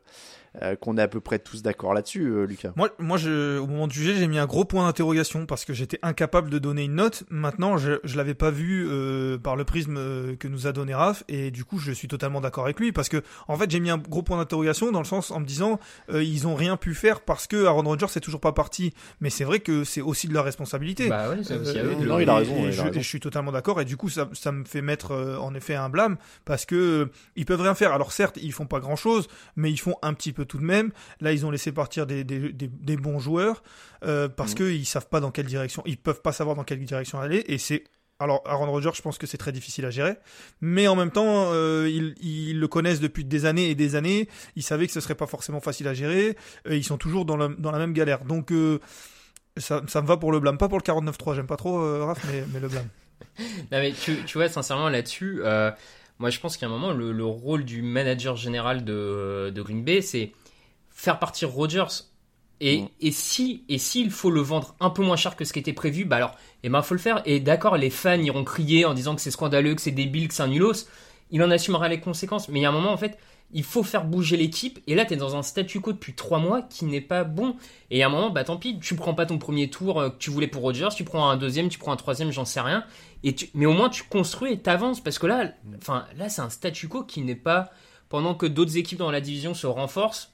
euh, 0.62 0.75
qu'on 0.75 0.98
est 0.98 1.01
à 1.01 1.07
peu 1.07 1.19
près 1.19 1.39
tous 1.39 1.62
d'accord 1.63 1.93
là-dessus, 1.93 2.27
euh, 2.27 2.45
Lucas. 2.45 2.72
Moi, 2.75 2.89
moi 3.00 3.17
je, 3.17 3.57
au 3.57 3.67
moment 3.67 3.88
de 3.88 3.91
juger, 3.91 4.15
j'ai 4.15 4.27
mis 4.27 4.38
un 4.38 4.45
gros 4.45 4.65
point 4.65 4.86
d'interrogation 4.86 5.45
parce 5.45 5.65
que 5.65 5.74
j'étais 5.74 6.00
incapable 6.03 6.50
de 6.50 6.60
donner 6.60 6.83
une 6.83 6.95
note. 6.95 7.24
Maintenant, 7.29 7.77
je, 7.77 7.93
je 8.03 8.17
l'avais 8.17 8.33
pas 8.36 8.51
vu 8.51 8.88
euh, 8.89 9.38
par 9.38 9.55
le 9.55 9.63
prisme 9.65 9.95
euh, 9.98 10.36
que 10.36 10.48
nous 10.48 10.67
a 10.67 10.72
donné 10.72 10.93
Raph 10.93 11.24
et 11.27 11.50
du 11.51 11.65
coup, 11.65 11.79
je 11.79 11.91
suis 11.91 12.07
totalement 12.07 12.41
d'accord 12.41 12.65
avec 12.65 12.79
lui 12.79 12.91
parce 12.91 13.10
que 13.10 13.24
en 13.48 13.57
fait, 13.57 13.69
j'ai 13.72 13.79
mis 13.79 13.89
un 13.89 13.98
gros 13.98 14.22
point 14.24 14.38
d'interrogation 14.38 14.91
dans 14.91 15.00
le 15.00 15.05
sens 15.05 15.31
en 15.31 15.39
me 15.39 15.45
disant 15.45 15.79
euh, 16.12 16.24
ils 16.24 16.48
ont 16.48 16.55
rien 16.55 16.77
pu 16.77 16.93
faire 16.93 17.22
parce 17.22 17.48
que 17.48 17.65
Aaron 17.65 17.83
Rodgers 17.83 18.07
c'est 18.10 18.19
toujours 18.19 18.41
pas 18.41 18.51
parti. 18.53 18.93
Mais 19.22 19.29
c'est 19.29 19.43
vrai 19.43 19.60
que 19.60 19.83
c'est 19.83 20.01
aussi 20.01 20.27
de 20.27 20.33
leur 20.33 20.45
responsabilité. 20.45 21.10
Bah 21.10 21.29
ouais, 21.29 21.38
c'est 21.43 21.57
aussi 21.57 21.77
à 21.79 21.83
eux 21.83 21.95
de 21.95 22.03
Euh, 22.03 22.05
non, 22.07 22.19
il 22.19 22.29
a 22.29 22.33
Et- 22.33 22.38
raison, 22.38 22.55
et 22.55 22.60
il 22.62 22.67
a 22.67 22.72
je, 22.72 22.81
raison. 22.83 23.00
et 23.00 23.01
je 23.01 23.07
suis 23.07 23.19
totalement 23.19 23.51
d'accord. 23.51 23.81
Et 23.81 23.86
du 23.86 23.98
coup, 23.98 24.10
ça, 24.10 24.29
ça 24.33 24.51
me 24.51 24.63
fait 24.65 24.81
mettre 24.81 25.12
euh, 25.12 25.38
en 25.38 25.53
effet 25.55 25.75
un 25.75 25.89
blâme 25.89 26.17
parce 26.45 26.65
que 26.65 26.75
euh, 26.75 27.05
ils 27.36 27.45
peuvent 27.45 27.62
rien 27.62 27.74
faire. 27.75 27.93
Alors 27.93 28.12
certes, 28.12 28.38
ils 28.41 28.53
font 28.53 28.65
pas 28.67 28.79
grand 28.79 28.95
chose, 28.95 29.27
mais 29.55 29.72
ils 29.72 29.77
font 29.79 29.95
un 30.01 30.13
petit 30.13 30.31
peu 30.33 30.42
tout 30.43 30.57
de 30.57 30.63
même. 30.65 30.91
Là, 31.21 31.31
ils 31.33 31.45
ont 31.45 31.51
laissé 31.51 31.71
partir 31.71 32.05
des, 32.05 32.23
des, 32.23 32.51
des, 32.51 32.67
des 32.67 32.97
bons 32.97 33.19
joueurs 33.19 33.63
euh, 34.05 34.27
parce 34.29 34.51
Mhm. 34.51 34.57
que 34.57 34.71
ils 34.71 34.85
savent 34.85 35.07
pas 35.09 35.19
dans 35.19 35.31
quelle 35.31 35.45
direction, 35.45 35.83
ils 35.85 35.97
peuvent 35.97 36.21
pas 36.21 36.31
savoir 36.33 36.55
dans 36.55 36.63
quelle 36.63 36.83
direction 36.83 37.19
aller. 37.19 37.43
Et 37.47 37.57
c'est 37.57 37.83
alors 38.19 38.41
Aaron 38.45 38.71
Rodgers, 38.71 38.91
je 38.93 39.01
pense 39.01 39.17
que 39.17 39.27
c'est 39.27 39.38
très 39.39 39.51
difficile 39.51 39.85
à 39.85 39.89
gérer, 39.89 40.15
mais 40.62 40.88
en 40.88 40.95
même 40.95 41.12
temps, 41.12 41.50
euh, 41.51 41.89
ils, 41.89 42.13
ils 42.21 42.59
le 42.59 42.67
connaissent 42.67 43.01
depuis 43.01 43.25
des 43.25 43.45
années 43.45 43.69
et 43.69 43.75
des 43.75 43.95
années. 43.95 44.29
Ils 44.55 44.63
savaient 44.63 44.88
que 44.88 44.93
ce 44.93 45.01
serait 45.01 45.15
pas 45.15 45.27
forcément 45.27 45.59
facile 45.59 45.88
à 45.88 45.93
gérer. 45.93 46.38
Ils 46.69 46.83
sont 46.85 46.97
toujours 46.97 47.25
dans 47.25 47.35
la, 47.38 47.50
dans 47.50 47.71
la 47.71 47.79
même 47.79 47.91
galère. 47.91 48.23
Donc 48.23 48.51
euh, 48.51 48.79
ça, 49.57 49.81
ça 49.88 50.01
me 50.01 50.07
va 50.07 50.15
pour 50.17 50.31
le 50.31 50.39
blâme, 50.39 50.57
pas 50.57 50.69
pour 50.69 50.77
le 50.77 50.83
49-3. 50.83 51.35
J'aime 51.35 51.47
pas 51.47 51.57
trop 51.57 52.05
Raph, 52.05 52.23
mais, 52.31 52.43
mais 52.53 52.59
le 52.59 52.67
blâme. 52.69 52.88
Non, 53.39 53.79
mais 53.79 53.93
tu, 53.93 54.17
tu 54.25 54.38
vois, 54.38 54.47
sincèrement, 54.50 54.89
là-dessus, 54.89 55.41
moi 56.20 56.29
je 56.29 56.39
pense 56.39 56.58
qu'à 56.58 56.65
un 56.67 56.70
moment, 56.70 56.91
le, 56.91 57.12
le 57.12 57.25
rôle 57.25 57.65
du 57.65 57.82
manager 57.82 58.36
général 58.36 58.86
de, 58.86 59.51
de 59.53 59.62
Green 59.62 59.84
Bay, 59.84 60.01
c'est 60.01 60.32
faire 60.91 61.20
partir 61.20 61.50
Rodgers. 61.51 61.86
Et, 62.62 62.84
Mm. 62.84 62.88
et 63.01 63.12
si 63.12 63.63
et 63.67 63.77
s'il 63.77 64.12
faut 64.12 64.32
le 64.32 64.41
vendre 64.41 64.75
un 64.79 64.89
peu 64.89 65.03
moins 65.03 65.15
cher 65.17 65.36
que 65.36 65.43
ce 65.46 65.53
qui 65.53 65.60
était 65.60 65.74
prévu, 65.74 66.05
bah 66.05 66.17
alors, 66.17 66.36
eh 66.63 66.70
ben 66.70 66.82
faut 66.82 66.93
le 66.93 67.00
faire. 67.00 67.22
Et 67.25 67.39
d'accord, 67.39 67.77
les 67.77 67.89
fans 67.89 68.20
iront 68.20 68.43
crier 68.43 68.86
en 68.86 68.93
disant 68.93 69.15
que 69.15 69.22
c'est 69.22 69.32
scandaleux, 69.32 69.75
que 69.75 69.82
c'est 69.82 69.91
débile, 69.91 70.27
que 70.27 70.34
c'est 70.34 70.43
un 70.43 70.48
nulos. 70.48 70.88
Il 71.32 71.41
en 71.43 71.51
assumera 71.51 71.89
les 71.89 72.00
conséquences. 72.00 72.48
Mais 72.50 72.60
il 72.60 72.63
y 72.63 72.65
a 72.65 72.70
un 72.70 72.72
moment, 72.74 72.93
en 72.93 72.98
fait, 72.98 73.17
il 73.53 73.63
faut 73.63 73.83
faire 73.83 74.05
bouger 74.05 74.38
l'équipe. 74.38 74.79
Et 74.88 74.95
là, 74.95 75.05
tu 75.05 75.13
es 75.13 75.17
dans 75.17 75.36
un 75.36 75.43
statu 75.43 75.79
quo 75.79 75.93
depuis 75.93 76.13
trois 76.13 76.39
mois 76.39 76.62
qui 76.62 76.86
n'est 76.86 77.01
pas 77.01 77.24
bon. 77.24 77.55
Et 77.91 78.03
à 78.03 78.07
un 78.07 78.10
moment, 78.10 78.29
bah 78.29 78.43
tant 78.43 78.57
pis, 78.57 78.79
tu 78.79 78.95
prends 78.95 79.13
pas 79.13 79.25
ton 79.25 79.38
premier 79.38 79.69
tour 79.69 80.00
euh, 80.00 80.10
que 80.10 80.17
tu 80.17 80.29
voulais 80.29 80.48
pour 80.48 80.62
Rodgers, 80.62 80.89
tu 80.95 81.03
prends 81.03 81.29
un 81.29 81.38
deuxième, 81.38 81.69
tu 81.69 81.79
prends 81.79 81.91
un 81.91 81.98
troisième, 81.98 82.31
j'en 82.31 82.45
sais 82.45 82.62
rien. 82.62 82.86
Et 83.24 83.36
tu, 83.36 83.50
mais 83.53 83.65
au 83.65 83.74
moins 83.74 83.89
tu 83.89 84.03
construis 84.03 84.53
et 84.53 84.60
t'avances 84.60 85.01
parce 85.01 85.17
que 85.17 85.27
là, 85.27 85.53
enfin 85.77 86.05
là 86.17 86.27
c'est 86.27 86.41
un 86.41 86.50
statu 86.50 86.89
quo 86.89 87.03
qui 87.03 87.22
n'est 87.22 87.36
pas 87.36 87.72
pendant 88.10 88.36
que 88.36 88.45
d'autres 88.45 88.77
équipes 88.77 89.00
dans 89.00 89.12
la 89.12 89.22
division 89.22 89.53
se 89.53 89.65
renforcent, 89.65 90.33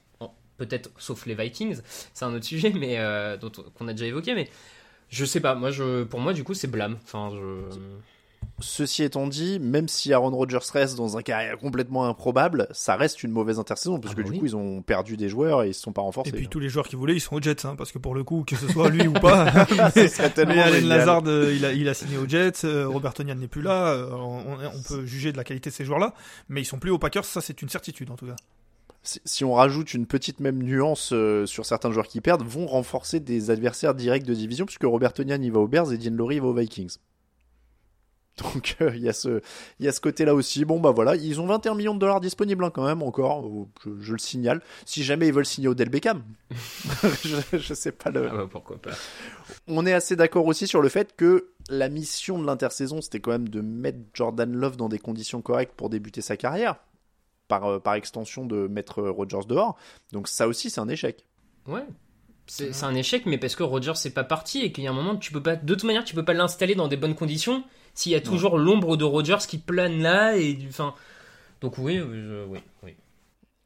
peut-être 0.57 0.89
sauf 0.97 1.25
les 1.25 1.35
Vikings, 1.35 1.81
c'est 2.13 2.25
un 2.25 2.33
autre 2.33 2.45
sujet, 2.45 2.71
mais 2.71 2.97
euh, 2.97 3.37
qu'on 3.77 3.87
a 3.87 3.93
déjà 3.93 4.07
évoqué, 4.07 4.33
mais 4.33 4.49
je 5.09 5.25
sais 5.25 5.39
pas. 5.39 5.55
Moi, 5.55 5.71
je, 5.71 6.03
pour 6.03 6.19
moi, 6.19 6.33
du 6.33 6.43
coup, 6.43 6.53
c'est 6.53 6.67
blâme. 6.67 6.97
Enfin, 7.03 7.31
je. 7.33 7.79
Ceci 8.61 9.03
étant 9.03 9.27
dit, 9.27 9.59
même 9.59 9.87
si 9.87 10.13
Aaron 10.13 10.31
Rodgers 10.31 10.59
reste 10.73 10.97
dans 10.97 11.17
un 11.17 11.21
carrière 11.21 11.57
complètement 11.57 12.05
improbable, 12.05 12.67
ça 12.71 12.95
reste 12.95 13.23
une 13.23 13.31
mauvaise 13.31 13.57
intersaison 13.57 13.99
parce 13.99 14.13
Ah 14.13 14.17
que 14.17 14.21
bah 14.21 14.29
du 14.29 14.39
coup 14.39 14.45
ils 14.45 14.55
ont 14.55 14.81
perdu 14.81 15.15
des 15.15 15.29
joueurs 15.29 15.63
et 15.63 15.69
ils 15.69 15.73
se 15.73 15.81
sont 15.81 15.93
pas 15.93 16.01
renforcés. 16.01 16.31
Et 16.31 16.33
puis 16.33 16.47
tous 16.47 16.59
les 16.59 16.69
joueurs 16.69 16.87
qui 16.87 16.95
voulaient, 16.95 17.15
ils 17.15 17.21
sont 17.21 17.35
aux 17.35 17.41
Jets, 17.41 17.65
hein, 17.65 17.75
parce 17.77 17.91
que 17.91 17.99
pour 17.99 18.13
le 18.13 18.23
coup, 18.23 18.43
que 18.45 18.55
ce 18.55 18.67
soit 18.67 18.89
lui 18.89 19.07
ou 19.07 19.13
pas, 19.13 19.45
mais, 19.95 20.07
génial. 20.09 20.85
Lazard, 20.85 21.23
euh, 21.27 21.53
il 21.55 21.65
a, 21.65 21.73
il 21.73 21.87
a 21.87 21.93
signé 21.93 22.17
aux 22.17 22.27
Jets, 22.27 22.65
euh, 22.65 22.87
Robert 22.87 23.13
n'est 23.19 23.47
plus 23.47 23.61
là, 23.61 23.93
euh, 23.93 24.11
on, 24.11 24.57
on 24.61 24.81
peut 24.87 25.05
juger 25.05 25.31
de 25.31 25.37
la 25.37 25.43
qualité 25.43 25.69
de 25.69 25.75
ces 25.75 25.85
joueurs-là, 25.85 26.13
mais 26.49 26.61
ils 26.61 26.65
sont 26.65 26.79
plus 26.79 26.91
aux 26.91 26.99
Packers, 26.99 27.25
ça 27.25 27.41
c'est 27.41 27.61
une 27.61 27.69
certitude 27.69 28.11
en 28.11 28.15
tout 28.15 28.25
cas. 28.25 28.35
si, 29.03 29.21
si 29.23 29.45
on 29.45 29.53
rajoute 29.53 29.93
une 29.93 30.05
petite 30.05 30.41
même 30.41 30.61
nuance 30.61 31.11
euh, 31.13 31.45
sur 31.45 31.65
certains 31.65 31.91
joueurs 31.91 32.07
qui 32.07 32.19
perdent, 32.19 32.43
vont 32.43 32.67
renforcer 32.67 33.19
des 33.19 33.51
adversaires 33.51 33.95
directs 33.95 34.25
de 34.25 34.33
division 34.33 34.65
puisque 34.65 34.83
Robert 34.83 35.13
Tonian 35.13 35.41
il 35.41 35.51
va 35.51 35.59
aux 35.59 35.67
Bears 35.67 35.93
et 35.93 35.97
Dean 35.97 36.15
Lowry 36.15 36.39
va 36.39 36.47
aux 36.47 36.53
Vikings. 36.53 36.97
Donc 38.43 38.77
euh, 38.81 38.91
il 38.95 39.01
y 39.01 39.09
a 39.09 39.13
ce 39.13 39.41
il 39.79 39.85
y 39.85 39.89
a 39.89 39.91
ce 39.91 40.01
côté-là 40.01 40.33
aussi. 40.33 40.65
Bon 40.65 40.79
bah 40.79 40.91
voilà, 40.91 41.15
ils 41.15 41.39
ont 41.41 41.45
21 41.45 41.75
millions 41.75 41.93
de 41.93 41.99
dollars 41.99 42.21
disponibles 42.21 42.63
hein, 42.63 42.71
quand 42.73 42.85
même 42.85 43.01
encore, 43.01 43.45
je, 43.83 43.89
je 43.99 44.11
le 44.13 44.19
signale. 44.19 44.61
Si 44.85 45.03
jamais 45.03 45.27
ils 45.27 45.33
veulent 45.33 45.45
signer 45.45 45.67
Odell 45.67 45.89
Beckham, 45.89 46.23
je, 47.23 47.57
je 47.57 47.73
sais 47.73 47.91
pas 47.91 48.09
le. 48.09 48.27
Ah 48.29 48.35
bah 48.35 48.47
pourquoi 48.49 48.77
pas. 48.77 48.91
On 49.67 49.85
est 49.85 49.93
assez 49.93 50.15
d'accord 50.15 50.45
aussi 50.45 50.67
sur 50.67 50.81
le 50.81 50.89
fait 50.89 51.15
que 51.15 51.49
la 51.69 51.89
mission 51.89 52.39
de 52.39 52.45
l'intersaison, 52.45 53.01
c'était 53.01 53.19
quand 53.19 53.31
même 53.31 53.49
de 53.49 53.61
mettre 53.61 53.99
Jordan 54.13 54.51
Love 54.51 54.77
dans 54.77 54.89
des 54.89 54.99
conditions 54.99 55.41
correctes 55.41 55.73
pour 55.75 55.89
débuter 55.89 56.21
sa 56.21 56.37
carrière. 56.37 56.75
Par, 57.47 57.65
euh, 57.65 57.79
par 57.79 57.95
extension 57.95 58.45
de 58.45 58.67
mettre 58.67 58.99
euh, 58.99 59.09
Rodgers 59.09 59.47
dehors. 59.47 59.75
Donc 60.11 60.27
ça 60.27 60.47
aussi, 60.47 60.69
c'est 60.69 60.81
un 60.81 60.87
échec. 60.87 61.25
Ouais. 61.65 61.83
C'est 62.45 62.73
c'est 62.73 62.85
un 62.85 62.93
échec, 62.93 63.25
mais 63.25 63.39
parce 63.39 63.55
que 63.55 63.63
Rodgers 63.63 63.93
c'est 63.95 64.13
pas 64.13 64.23
parti 64.23 64.61
et 64.61 64.71
qu'il 64.71 64.83
y 64.83 64.87
a 64.87 64.91
un 64.91 64.93
moment 64.93 65.15
tu 65.15 65.31
peux 65.31 65.41
pas, 65.41 65.55
de 65.55 65.73
toute 65.73 65.83
manière, 65.83 66.03
tu 66.03 66.13
peux 66.13 66.25
pas 66.25 66.33
l'installer 66.33 66.75
dans 66.75 66.87
des 66.87 66.97
bonnes 66.97 67.15
conditions 67.15 67.63
s'il 67.99 68.13
y 68.13 68.15
a 68.15 68.21
toujours 68.21 68.57
l'ombre 68.57 68.95
de 68.95 69.03
Rodgers 69.03 69.45
qui 69.45 69.57
plane 69.57 70.01
là 70.01 70.37
et 70.37 70.53
du, 70.53 70.69
enfin. 70.69 70.93
Donc 71.59 71.77
oui, 71.77 71.97
euh, 71.97 72.45
oui, 72.47 72.59
oui. 72.81 72.95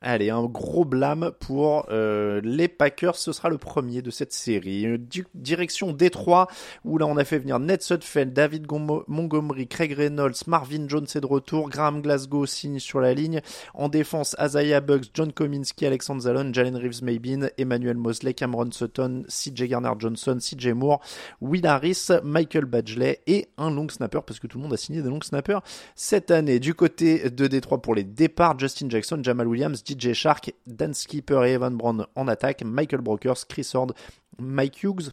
Allez, 0.05 0.29
un 0.29 0.43
gros 0.43 0.83
blâme 0.83 1.31
pour 1.39 1.86
euh, 1.89 2.41
les 2.43 2.67
Packers. 2.67 3.15
Ce 3.15 3.31
sera 3.31 3.48
le 3.48 3.57
premier 3.57 4.01
de 4.01 4.12
cette 4.12 4.33
série. 4.33 4.86
Euh, 4.86 4.98
direction 5.33 5.93
Détroit, 5.93 6.48
où 6.83 6.98
là 6.98 7.05
on 7.05 7.15
a 7.15 7.24
fait 7.24 7.39
venir 7.39 7.57
Ned 7.57 7.81
Sudfeld, 7.81 8.33
David 8.33 8.67
Montgomery, 9.07 9.65
Craig 9.65 9.93
Reynolds, 9.93 10.36
Marvin 10.45 10.89
Jones 10.89 11.05
est 11.15 11.22
de 11.22 11.25
retour, 11.25 11.69
Graham 11.69 12.01
Glasgow 12.01 12.45
signe 12.45 12.79
sur 12.79 13.00
la 13.00 13.13
ligne. 13.13 13.39
En 13.74 13.88
défense, 13.88 14.36
Azaya 14.39 14.81
Bugs, 14.81 15.03
John 15.13 15.31
Kominski, 15.31 15.86
Alexandre 15.86 16.24
Zalon, 16.24 16.51
Jalen 16.51 16.75
Reeves 16.75 17.01
Maybin, 17.01 17.48
Emmanuel 17.57 17.95
Mosley, 17.95 18.33
Cameron 18.33 18.72
Sutton, 18.72 19.24
CJ 19.29 19.69
Garner 19.69 19.93
Johnson, 19.98 20.38
CJ 20.38 20.74
Moore, 20.74 21.00
Will 21.39 21.65
Harris, 21.65 22.10
Michael 22.25 22.65
Badgley 22.65 23.22
et 23.25 23.48
un 23.57 23.72
long 23.72 23.88
snapper, 23.88 24.19
parce 24.27 24.41
que 24.41 24.48
tout 24.48 24.57
le 24.57 24.63
monde 24.63 24.74
a 24.74 24.77
signé 24.77 25.01
des 25.01 25.07
long 25.07 25.22
snappers 25.22 25.62
cette 25.95 26.29
année. 26.29 26.60
Du 26.60 26.74
côté 26.74 27.29
de 27.29 27.48
Détroit 27.48 27.81
pour 27.81 27.95
les 27.95 28.03
départs, 28.03 28.60
Justin 28.60 28.89
Jackson, 28.89 29.22
Jamal 29.24 29.48
Williams, 29.48 29.81
DJ 29.97 30.13
Shark, 30.13 30.53
Dan 30.67 30.93
Skipper 30.93 31.41
et 31.45 31.51
Evan 31.53 31.75
Brown 31.75 32.05
en 32.15 32.27
attaque, 32.27 32.63
Michael 32.63 33.01
Brokers, 33.01 33.47
Chris 33.47 33.69
Hord, 33.73 33.93
Mike 34.39 34.83
Hughes, 34.83 35.12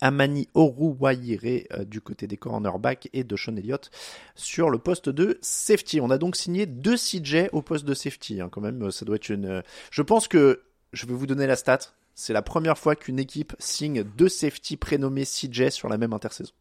Amani 0.00 0.48
Oruwayire 0.54 1.64
euh, 1.72 1.84
du 1.84 2.00
côté 2.00 2.26
des 2.26 2.36
cornerbacks 2.36 3.08
et 3.12 3.24
de 3.24 3.36
Sean 3.36 3.56
Elliott 3.56 3.90
sur 4.34 4.70
le 4.70 4.78
poste 4.78 5.08
de 5.08 5.38
safety. 5.42 6.00
On 6.00 6.10
a 6.10 6.18
donc 6.18 6.36
signé 6.36 6.66
deux 6.66 6.96
CJ 6.96 7.48
au 7.52 7.60
poste 7.62 7.84
de 7.84 7.94
safety. 7.94 8.40
hein, 8.40 8.48
quand 8.50 8.60
même, 8.60 8.84
euh, 8.84 8.90
ça 8.90 9.04
doit 9.04 9.16
être 9.16 9.28
une. 9.28 9.46
euh, 9.46 9.62
Je 9.90 10.02
pense 10.02 10.28
que 10.28 10.62
je 10.92 11.06
vais 11.06 11.14
vous 11.14 11.26
donner 11.26 11.46
la 11.46 11.56
stat. 11.56 11.78
C'est 12.14 12.32
la 12.32 12.42
première 12.42 12.78
fois 12.78 12.96
qu'une 12.96 13.18
équipe 13.18 13.54
signe 13.58 14.02
deux 14.02 14.28
safety 14.28 14.76
prénommés 14.76 15.24
CJ 15.24 15.70
sur 15.70 15.88
la 15.88 15.98
même 15.98 16.12
intersaison. 16.12 16.52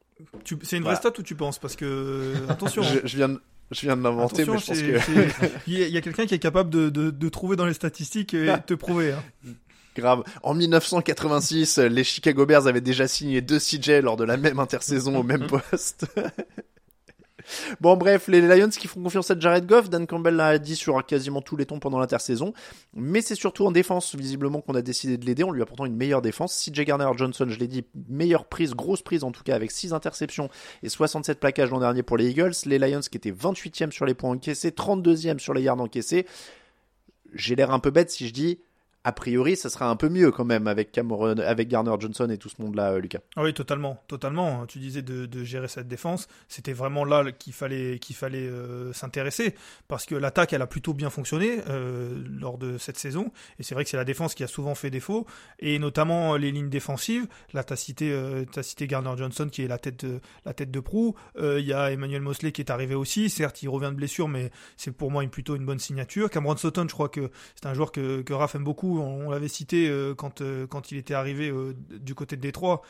C'est 0.43 0.51
une 0.77 0.83
vraie 0.83 0.95
Voilà. 0.95 0.95
stat 0.97 1.13
ou 1.17 1.23
tu 1.23 1.35
penses? 1.35 1.59
Parce 1.59 1.75
que, 1.77 2.33
attention, 2.49 2.81
Je, 2.83 2.99
je 3.07 3.15
viens 3.17 3.29
de, 3.29 3.41
je 3.71 3.81
viens 3.81 3.95
de 3.97 4.03
l'inventer, 4.03 4.45
mais 4.45 4.57
je 4.57 4.65
pense 4.65 4.81
que. 4.81 5.45
il 5.67 5.77
y 5.77 5.97
a, 5.97 6.01
quelqu'un 6.01 6.25
qui 6.25 6.33
est 6.35 6.39
capable 6.39 6.69
de, 6.69 6.89
de, 6.89 7.11
de 7.11 7.29
trouver 7.29 7.55
dans 7.55 7.65
les 7.65 7.73
statistiques 7.73 8.33
et 8.33 8.47
de 8.47 8.57
te 8.65 8.73
prouver. 8.73 9.11
hein. 9.13 9.23
Grave. 9.95 10.23
En 10.43 10.53
1986, 10.53 11.79
les 11.79 12.03
Chicago 12.03 12.45
Bears 12.45 12.67
avaient 12.67 12.79
déjà 12.79 13.07
signé 13.07 13.41
deux 13.41 13.59
CJ 13.59 14.01
lors 14.01 14.17
de 14.17 14.23
la 14.23 14.37
même 14.37 14.59
intersaison 14.59 15.17
au 15.17 15.23
même 15.23 15.47
poste. 15.71 16.05
Bon, 17.81 17.97
bref, 17.97 18.27
les 18.27 18.41
Lions 18.41 18.69
qui 18.69 18.87
font 18.87 19.01
confiance 19.01 19.31
à 19.31 19.39
Jared 19.39 19.65
Goff, 19.65 19.89
Dan 19.89 20.07
Campbell 20.07 20.35
l'a 20.35 20.57
dit 20.59 20.75
sur 20.75 21.05
quasiment 21.05 21.41
tous 21.41 21.55
les 21.55 21.65
tons 21.65 21.79
pendant 21.79 21.99
l'intersaison, 21.99 22.53
mais 22.93 23.21
c'est 23.21 23.35
surtout 23.35 23.65
en 23.65 23.71
défense, 23.71 24.15
visiblement, 24.15 24.61
qu'on 24.61 24.75
a 24.75 24.81
décidé 24.81 25.17
de 25.17 25.25
l'aider. 25.25 25.43
On 25.43 25.51
lui 25.51 25.61
a 25.61 25.65
pourtant 25.65 25.85
une 25.85 25.95
meilleure 25.95 26.21
défense. 26.21 26.53
CJ 26.63 26.81
Garner 26.81 27.09
Johnson, 27.15 27.45
je 27.49 27.57
l'ai 27.59 27.67
dit, 27.67 27.85
meilleure 28.07 28.45
prise, 28.45 28.73
grosse 28.73 29.01
prise 29.01 29.23
en 29.23 29.31
tout 29.31 29.43
cas, 29.43 29.55
avec 29.55 29.71
6 29.71 29.93
interceptions 29.93 30.49
et 30.83 30.89
67 30.89 31.39
plaquages 31.39 31.71
l'an 31.71 31.79
dernier 31.79 32.03
pour 32.03 32.17
les 32.17 32.29
Eagles. 32.29 32.53
Les 32.65 32.79
Lions 32.79 33.01
qui 33.01 33.17
étaient 33.17 33.31
28e 33.31 33.91
sur 33.91 34.05
les 34.05 34.13
points 34.13 34.31
encaissés, 34.31 34.71
32e 34.71 35.39
sur 35.39 35.53
les 35.53 35.61
yards 35.61 35.81
encaissés. 35.81 36.25
J'ai 37.33 37.55
l'air 37.55 37.71
un 37.71 37.79
peu 37.79 37.91
bête 37.91 38.09
si 38.09 38.27
je 38.27 38.33
dis 38.33 38.59
a 39.05 39.13
priori, 39.13 39.55
ça 39.55 39.69
sera 39.69 39.89
un 39.89 39.95
peu 39.95 40.09
mieux 40.09 40.29
quand 40.29 40.43
même 40.43 40.67
avec 40.67 40.91
Cameron, 40.91 41.37
avec 41.37 41.69
Garner 41.69 41.95
Johnson 41.99 42.29
et 42.29 42.37
tout 42.37 42.49
ce 42.49 42.61
monde-là, 42.61 42.91
euh, 42.91 42.99
Lucas. 42.99 43.19
Ah 43.37 43.43
oui, 43.43 43.53
totalement, 43.53 44.03
totalement. 44.07 44.65
Tu 44.65 44.79
disais 44.79 45.01
de, 45.01 45.43
gérer 45.43 45.69
cette 45.69 45.87
défense, 45.87 46.27
c'était 46.49 46.73
vraiment 46.73 47.05
là 47.05 47.31
qu'il 47.31 47.53
fallait 47.53 47.97
euh, 48.35 48.91
s'intéresser 48.91 49.55
parce 49.87 50.05
que 50.05 50.15
l'attaque, 50.15 50.51
elle 50.51 50.61
a 50.61 50.67
plutôt 50.67 50.93
bien 50.93 51.09
fonctionné 51.09 51.61
euh, 51.69 52.21
lors 52.29 52.57
de 52.57 52.77
cette 52.77 52.97
saison 52.97 53.31
et 53.57 53.63
c'est 53.63 53.73
vrai 53.73 53.85
que 53.85 53.89
c'est 53.89 53.97
la 53.97 54.03
défense 54.03 54.35
qui 54.35 54.43
a 54.43 54.47
souvent 54.47 54.75
fait 54.75 54.89
défaut 54.89 55.25
et 55.59 55.79
notamment 55.79 56.35
les 56.35 56.51
lignes 56.51 56.69
défensives. 56.69 57.27
Là, 57.53 57.63
t'as 57.63 57.77
cité, 57.77 58.13
as 58.55 58.63
cité 58.63 58.85
Garner 58.85 59.13
Johnson 59.17 59.47
qui 59.49 59.63
est 59.63 59.67
la 59.67 59.77
tête 59.77 60.05
de, 60.05 60.19
la 60.45 60.53
tête 60.53 60.71
de 60.71 60.79
proue. 60.81 61.15
Il 61.39 61.65
y 61.65 61.71
a 61.71 61.91
Emmanuel 61.91 62.21
Mosley 62.21 62.51
qui 62.51 62.61
est 62.61 62.71
arrivé 62.71 62.95
aussi. 62.95 63.29
Certes, 63.29 63.63
il 63.63 63.69
revient 63.69 63.89
de 63.91 63.95
blessure, 63.95 64.27
mais 64.27 64.51
c'est 64.75 64.91
pour 64.91 65.09
moi 65.09 65.23
une, 65.23 65.29
plutôt 65.29 65.55
une 65.55 65.65
bonne 65.65 65.79
signature. 65.79 66.29
Cameron 66.29 66.57
Sutton, 66.57 66.85
je 66.87 66.93
crois 66.93 67.09
que 67.09 67.31
c'est 67.55 67.67
un 67.67 67.73
joueur 67.73 67.91
que, 67.91 68.21
que 68.21 68.33
Raph 68.33 68.55
aime 68.55 68.63
beaucoup 68.65 68.88
on, 68.97 69.29
l'avait 69.29 69.47
cité 69.47 69.87
euh, 69.87 70.15
quand, 70.15 70.41
euh, 70.41 70.65
quand 70.67 70.91
il 70.91 70.97
était 70.97 71.13
arrivé 71.13 71.49
euh, 71.49 71.75
du 71.89 72.15
côté 72.15 72.35
de 72.35 72.41
Détroit. 72.41 72.81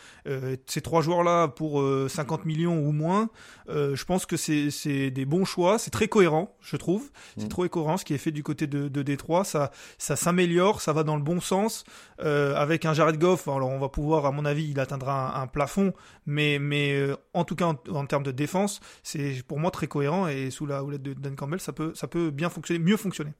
ces 0.65 0.82
trois 0.82 1.01
joueurs-là, 1.01 1.48
pour 1.48 1.84
50 2.08 2.46
millions 2.46 2.79
ou 2.79 2.91
moins, 2.91 3.29
je 3.68 4.03
pense 4.06 4.25
que 4.25 4.38
c'est 4.38 5.12
des 5.12 5.25
bons 5.25 5.46
choix. 5.46 5.79
C'est 5.79 5.91
très 5.91 6.08
cohérent, 6.08 6.56
je 6.62 6.77
trouve. 6.77 7.12
C'est 7.38 7.46
mm. 7.46 7.50
trop 7.50 7.68
cohérent 7.68 7.98
ce 7.98 8.06
qui 8.06 8.13
est 8.13 8.20
fait 8.20 8.32
du 8.32 8.44
côté 8.44 8.68
de, 8.68 8.88
de 8.88 9.01
Détroit. 9.01 9.44
Ça, 9.44 9.72
ça 9.98 10.15
s'améliore, 10.15 10.82
ça 10.82 10.94
va 10.94 11.03
dans 11.03 11.15
le 11.15 11.24
bon 11.24 11.41
sens. 11.41 11.84
avec 12.20 12.86
un 12.86 12.94
Jared 12.94 13.18
Goff, 13.18 13.48
alors 13.48 13.70
on 13.70 13.79
va 13.79 13.89
pouvoir, 13.89 14.25
à 14.25 14.32
mon 14.32 14.46
avis, 14.46 14.70
il 14.70 14.79
atteindra 14.79 15.39
un, 15.41 15.48
plafond, 15.48 15.94
mais, 16.25 16.60
mais 16.60 17.10
en 17.34 17.44
tout 17.44 17.56
cas 17.56 17.65
en, 17.65 17.77
en 17.91 18.06
termes 18.06 18.24
de 18.24 18.32
défense, 18.32 18.79
c'est 19.03 19.44
pour 19.48 19.60
moi 19.60 19.72
très 19.72 19.88
cohérent 19.88 20.27
et 20.27 20.51
sous 20.51 20.65
la 20.65 20.84
houlette 20.84 21.01
de 21.01 21.13
Dan 21.13 21.36
Campbell, 21.36 21.60
ça 21.60 21.74
peut, 21.74 21.94
ça 21.96 22.08
peut 22.08 22.29
bien 22.32 22.50
fonctionner, 22.50 22.79
mieux 22.79 22.98
fonctionner. 22.98 23.32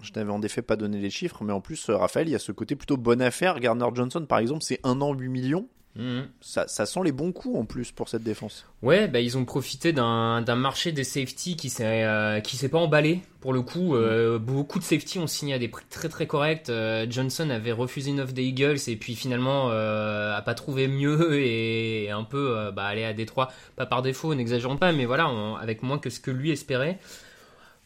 Je 0.00 0.12
n'avais 0.14 0.30
en 0.30 0.42
effet 0.42 0.62
pas 0.62 0.76
donné 0.76 0.98
les 0.98 1.10
chiffres, 1.10 1.42
mais 1.42 1.52
en 1.52 1.60
plus, 1.60 1.88
euh, 1.88 1.96
Raphaël, 1.96 2.28
il 2.28 2.32
y 2.32 2.36
a 2.36 2.38
ce 2.38 2.52
côté 2.52 2.76
plutôt 2.76 2.96
bonne 2.96 3.22
affaire. 3.22 3.58
Garner 3.60 3.88
Johnson, 3.94 4.24
par 4.28 4.38
exemple, 4.38 4.62
c'est 4.62 4.80
un 4.84 5.00
an 5.00 5.12
8 5.12 5.28
millions. 5.28 5.68
Mhm. 5.96 6.28
Ça, 6.40 6.68
ça, 6.68 6.86
sent 6.86 7.00
les 7.04 7.10
bons 7.10 7.32
coups 7.32 7.58
en 7.58 7.64
plus 7.64 7.90
pour 7.90 8.08
cette 8.08 8.22
défense. 8.22 8.66
Ouais, 8.82 9.08
bah, 9.08 9.18
ils 9.18 9.36
ont 9.36 9.44
profité 9.44 9.92
d'un 9.92 10.54
marché 10.54 10.92
des 10.92 11.02
safety 11.02 11.56
qui 11.56 11.70
s'est 11.70 12.04
euh, 12.04 12.38
qui 12.38 12.56
s'est 12.56 12.68
pas 12.68 12.78
emballé 12.78 13.22
pour 13.40 13.52
le 13.52 13.62
coup. 13.62 13.96
Euh, 13.96 14.38
beaucoup 14.38 14.78
de 14.78 14.84
safety 14.84 15.18
ont 15.18 15.26
signé 15.26 15.54
à 15.54 15.58
des 15.58 15.66
prix 15.66 15.84
très 15.90 16.08
très 16.08 16.28
corrects. 16.28 16.70
Johnson 17.08 17.50
avait 17.50 17.72
refusé 17.72 18.10
une 18.10 18.20
offre 18.20 18.32
des 18.32 18.44
Eagles 18.44 18.78
et 18.86 18.94
puis 18.94 19.16
finalement 19.16 19.70
a 19.70 20.40
pas 20.42 20.54
trouvé 20.54 20.86
mieux 20.86 21.40
et 21.40 22.10
un 22.10 22.22
peu 22.22 22.70
bah, 22.70 22.84
aller 22.84 23.04
à 23.04 23.12
Détroit, 23.12 23.48
pas 23.74 23.86
par 23.86 24.02
défaut, 24.02 24.36
n'exagérons 24.36 24.76
pas, 24.76 24.92
mais 24.92 25.06
voilà, 25.06 25.28
avec 25.60 25.82
moins 25.82 25.98
que 25.98 26.10
ce 26.10 26.20
que 26.20 26.30
lui 26.30 26.52
espérait. 26.52 27.00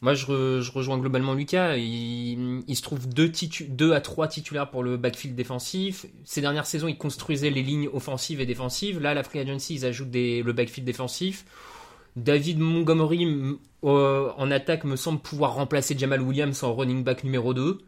Moi, 0.02 0.14
je, 0.14 0.70
rejoins 0.72 0.98
globalement 0.98 1.32
Lucas. 1.32 1.76
Il, 1.76 2.74
se 2.74 2.82
trouve 2.82 3.08
deux, 3.08 3.30
deux, 3.68 3.92
à 3.92 4.00
trois 4.00 4.26
titulaires 4.26 4.68
pour 4.68 4.82
le 4.82 4.96
backfield 4.96 5.36
défensif. 5.36 6.06
Ces 6.24 6.40
dernières 6.40 6.66
saisons, 6.66 6.88
ils 6.88 6.98
construisaient 6.98 7.50
les 7.50 7.62
lignes 7.62 7.88
offensives 7.92 8.40
et 8.40 8.46
défensives. 8.46 9.00
Là, 9.00 9.14
la 9.14 9.22
Free 9.22 9.38
Agency, 9.38 9.76
ils 9.76 9.86
ajoutent 9.86 10.12
le 10.12 10.50
backfield 10.52 10.84
défensif. 10.84 11.44
David 12.16 12.58
Montgomery 12.58 13.56
euh, 13.84 14.30
en 14.36 14.50
attaque 14.50 14.84
me 14.84 14.96
semble 14.96 15.20
pouvoir 15.20 15.54
remplacer 15.54 15.96
Jamal 15.96 16.20
Williams 16.20 16.62
en 16.64 16.74
running 16.74 17.04
back 17.04 17.22
numéro 17.22 17.54
2. 17.54 17.78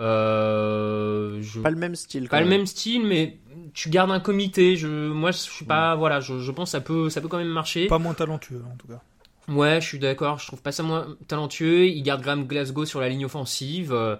Euh, 0.00 1.42
pas 1.62 1.70
le 1.70 1.76
même 1.76 1.96
style. 1.96 2.28
pas 2.28 2.40
le 2.40 2.46
même 2.46 2.66
style, 2.66 3.04
mais 3.04 3.38
tu 3.72 3.88
gardes 3.88 4.10
un 4.10 4.20
comité. 4.20 4.76
Je, 4.76 4.86
moi, 4.86 5.30
je 5.30 5.38
suis 5.38 5.64
pas. 5.64 5.96
Voilà, 5.96 6.20
je, 6.20 6.38
je, 6.38 6.52
pense 6.52 6.68
que 6.68 6.72
ça 6.72 6.80
peut, 6.82 7.08
ça 7.08 7.22
peut 7.22 7.28
quand 7.28 7.38
même 7.38 7.48
marcher. 7.48 7.86
Pas 7.86 7.98
moins 7.98 8.14
talentueux 8.14 8.62
en 8.70 8.76
tout 8.76 8.86
cas. 8.86 9.02
Ouais, 9.48 9.80
je 9.80 9.86
suis 9.86 9.98
d'accord. 9.98 10.38
Je 10.38 10.46
trouve 10.46 10.62
pas 10.62 10.72
ça 10.72 10.82
moins 10.82 11.16
talentueux. 11.26 11.86
Il 11.86 12.02
garde 12.02 12.22
Graham 12.22 12.46
Glasgow 12.46 12.84
sur 12.84 13.00
la 13.00 13.08
ligne 13.08 13.24
offensive. 13.24 13.92
Euh, 13.92 14.16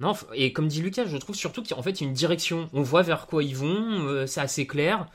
non, 0.00 0.12
et 0.34 0.52
comme 0.52 0.68
dit 0.68 0.82
Lucas, 0.82 1.06
je 1.06 1.16
trouve 1.16 1.34
surtout 1.34 1.62
qu'il 1.62 1.74
fait, 1.82 2.00
y 2.00 2.04
a 2.04 2.06
une 2.06 2.12
direction. 2.12 2.68
On 2.74 2.82
voit 2.82 3.02
vers 3.02 3.26
quoi 3.26 3.42
ils 3.42 3.56
vont. 3.56 4.06
Euh, 4.06 4.26
c'est 4.26 4.40
assez 4.40 4.66
clair. 4.66 5.06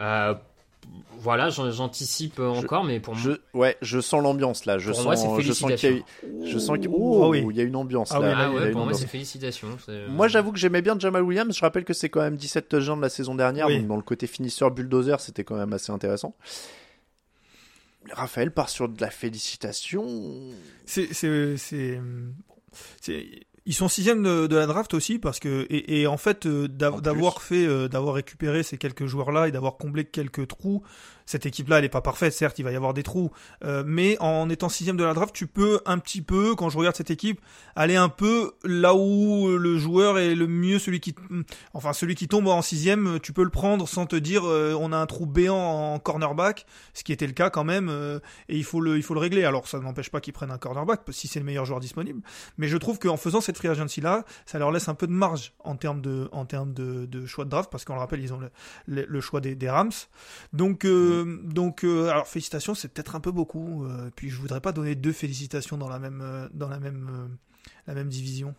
Euh, 0.00 0.34
voilà, 1.18 1.50
j'anticipe 1.50 2.40
encore, 2.40 2.82
mais 2.82 2.98
pour 2.98 3.14
moi. 3.14 3.36
ouais, 3.52 3.76
je 3.82 4.00
sens 4.00 4.22
l'ambiance 4.22 4.64
là. 4.64 4.78
Je 4.78 4.92
sens, 4.92 5.04
je 5.40 5.52
sens 5.52 5.72
qu'il 5.74 5.96
y 5.96 5.98
a, 5.98 6.46
je 6.46 6.58
sens 6.58 6.78
qu'il 6.78 6.88
oh, 6.90 7.34
il 7.34 7.56
y 7.56 7.60
a 7.60 7.62
une 7.62 7.76
ambiance 7.76 8.10
ah 8.12 8.18
là. 8.18 8.34
Ah 8.36 8.50
ouais, 8.50 8.70
pour 8.70 8.84
moi, 8.84 8.94
c'est 8.94 9.06
félicitations. 9.06 9.68
Moi, 10.08 10.26
j'avoue 10.26 10.50
que 10.50 10.58
j'aimais 10.58 10.82
bien 10.82 10.98
Jamal 10.98 11.22
Williams. 11.22 11.54
Je 11.54 11.60
rappelle 11.60 11.84
que 11.84 11.92
c'est 11.92 12.08
quand 12.08 12.22
même 12.22 12.36
17 12.36 12.68
touchdowns 12.68 12.96
de 12.96 13.02
la 13.02 13.10
saison 13.10 13.34
dernière, 13.34 13.68
donc 13.68 13.86
dans 13.86 13.96
le 13.96 14.02
côté 14.02 14.26
finisseur 14.26 14.70
bulldozer, 14.70 15.20
c'était 15.20 15.44
quand 15.44 15.56
même 15.56 15.72
assez 15.72 15.92
intéressant. 15.92 16.34
Raphaël 18.12 18.50
part 18.52 18.68
sur 18.68 18.88
de 18.88 19.00
la 19.00 19.10
félicitation. 19.10 20.06
C'est, 20.86 21.12
c'est, 21.12 21.56
c'est, 21.56 22.00
ils 23.66 23.74
sont 23.74 23.88
sixième 23.88 24.22
de, 24.22 24.46
de, 24.46 24.56
la 24.56 24.66
draft 24.66 24.94
aussi 24.94 25.18
parce 25.18 25.38
que 25.38 25.66
et, 25.70 26.06
en 26.06 26.16
fait 26.16 26.46
euh, 26.46 26.66
d'avoir 26.68 27.42
fait, 27.42 27.66
euh, 27.66 27.88
d'avoir 27.88 28.14
récupéré 28.14 28.62
ces 28.62 28.78
quelques 28.78 29.06
joueurs 29.06 29.32
là 29.32 29.48
et 29.48 29.52
d'avoir 29.52 29.76
comblé 29.76 30.04
quelques 30.04 30.48
trous, 30.48 30.82
cette 31.26 31.46
équipe-là, 31.46 31.76
elle 31.76 31.82
n'est 31.82 31.88
pas 31.88 32.00
parfaite, 32.00 32.32
certes, 32.32 32.58
il 32.58 32.64
va 32.64 32.72
y 32.72 32.76
avoir 32.76 32.94
des 32.94 33.02
trous, 33.02 33.30
euh, 33.64 33.82
mais 33.86 34.16
en 34.20 34.48
étant 34.48 34.68
sixième 34.68 34.96
de 34.96 35.04
la 35.04 35.14
draft, 35.14 35.34
tu 35.34 35.46
peux 35.46 35.80
un 35.86 35.98
petit 35.98 36.22
peu, 36.22 36.54
quand 36.54 36.70
je 36.70 36.78
regarde 36.78 36.96
cette 36.96 37.10
équipe, 37.10 37.40
aller 37.76 37.96
un 37.96 38.08
peu 38.08 38.52
là 38.64 38.94
où 38.94 39.48
le 39.48 39.78
joueur 39.78 40.18
est 40.18 40.34
le 40.34 40.46
mieux, 40.46 40.78
celui 40.78 41.00
qui, 41.00 41.14
enfin 41.74 41.92
celui 41.92 42.14
qui 42.14 42.28
tombe 42.28 42.48
en 42.48 42.62
sixième, 42.62 43.18
tu 43.20 43.32
peux 43.32 43.44
le 43.44 43.50
prendre 43.50 43.88
sans 43.88 44.06
te 44.06 44.16
dire 44.16 44.42
euh, 44.44 44.76
on 44.78 44.92
a 44.92 44.96
un 44.96 45.06
trou 45.06 45.26
béant 45.26 45.56
en 45.56 45.98
cornerback, 45.98 46.66
ce 46.94 47.04
qui 47.04 47.12
était 47.12 47.26
le 47.26 47.32
cas 47.32 47.50
quand 47.50 47.64
même, 47.64 47.88
euh, 47.88 48.18
et 48.48 48.56
il 48.56 48.64
faut 48.64 48.80
le, 48.80 48.96
il 48.96 49.02
faut 49.02 49.14
le 49.14 49.20
régler. 49.20 49.44
Alors 49.44 49.68
ça 49.68 49.78
n'empêche 49.78 50.10
pas 50.10 50.20
qu'ils 50.20 50.32
prennent 50.32 50.50
un 50.50 50.58
cornerback 50.58 51.00
si 51.10 51.28
c'est 51.28 51.40
le 51.40 51.46
meilleur 51.46 51.64
joueur 51.64 51.80
disponible, 51.80 52.20
mais 52.58 52.68
je 52.68 52.76
trouve 52.76 52.98
qu'en 52.98 53.16
faisant 53.16 53.40
cette 53.40 53.56
free 53.56 53.68
agency 53.68 54.00
là, 54.00 54.24
ça 54.46 54.58
leur 54.58 54.70
laisse 54.70 54.88
un 54.88 54.94
peu 54.94 55.06
de 55.06 55.12
marge 55.12 55.52
en 55.60 55.76
termes 55.76 56.00
de, 56.00 56.28
en 56.32 56.44
termes 56.44 56.72
de, 56.72 57.06
de 57.06 57.26
choix 57.26 57.44
de 57.44 57.50
draft, 57.50 57.70
parce 57.70 57.84
qu'on 57.84 57.94
le 57.94 58.00
rappelle, 58.00 58.20
ils 58.20 58.32
ont 58.32 58.40
le, 58.86 59.04
le, 59.06 59.20
choix 59.20 59.40
des, 59.40 59.54
des 59.54 59.70
Rams, 59.70 59.90
donc 60.52 60.84
euh, 60.84 61.19
donc, 61.24 61.84
euh, 61.84 62.08
alors 62.08 62.26
félicitations, 62.26 62.74
c'est 62.74 62.88
peut-être 62.88 63.16
un 63.16 63.20
peu 63.20 63.32
beaucoup. 63.32 63.84
Euh, 63.84 64.10
puis 64.14 64.30
je 64.30 64.36
voudrais 64.36 64.60
pas 64.60 64.72
donner 64.72 64.94
deux 64.94 65.12
félicitations 65.12 65.76
dans 65.76 65.88
la 65.88 65.98
même, 65.98 66.48
dans 66.52 66.68
la 66.68 66.78
même, 66.78 67.38
la 67.86 67.94
même 67.94 68.08
division. 68.08 68.54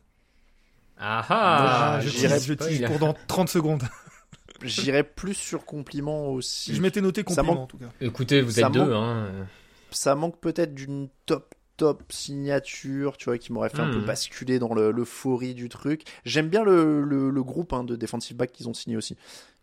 Ah 0.98 1.26
ah 1.30 2.00
Je 2.02 2.10
je 2.10 2.86
pour 2.86 3.00
dans 3.00 3.16
30 3.28 3.50
secondes. 3.50 3.84
J'irais 4.64 5.04
plus 5.04 5.34
sur 5.34 5.66
compliment 5.66 6.28
aussi. 6.30 6.76
Je 6.76 6.82
m'étais 6.82 7.02
noté 7.02 7.24
compliment 7.24 7.64
en 7.64 7.68
tout 7.68 7.78
cas. 7.78 7.90
Écoutez, 8.00 8.42
vous 8.42 8.60
êtes 8.60 8.72
deux. 8.72 8.94
Hein. 8.94 9.48
Ça 9.90 10.14
manque 10.16 10.40
peut-être 10.40 10.76
d'une 10.76 11.10
top 11.26 11.56
top 11.82 12.04
signature, 12.12 13.18
tu 13.18 13.26
vois, 13.26 13.40
qui 13.40 13.52
m'aurait 13.52 13.70
fait 13.70 13.80
un 13.80 13.90
peu 13.90 13.98
hmm. 13.98 14.06
basculer 14.06 14.60
dans 14.60 14.76
l'euphorie 14.76 15.56
du 15.56 15.68
truc. 15.68 16.04
J'aime 16.26 16.48
bien 16.48 16.64
le, 16.64 17.02
le, 17.04 17.44
groupe 17.44 17.74
hein, 17.74 17.84
de 17.84 17.96
defensive 17.96 18.38
back 18.38 18.52
qu'ils 18.52 18.70
ont 18.70 18.76
signé 18.76 18.98
aussi. 18.98 19.18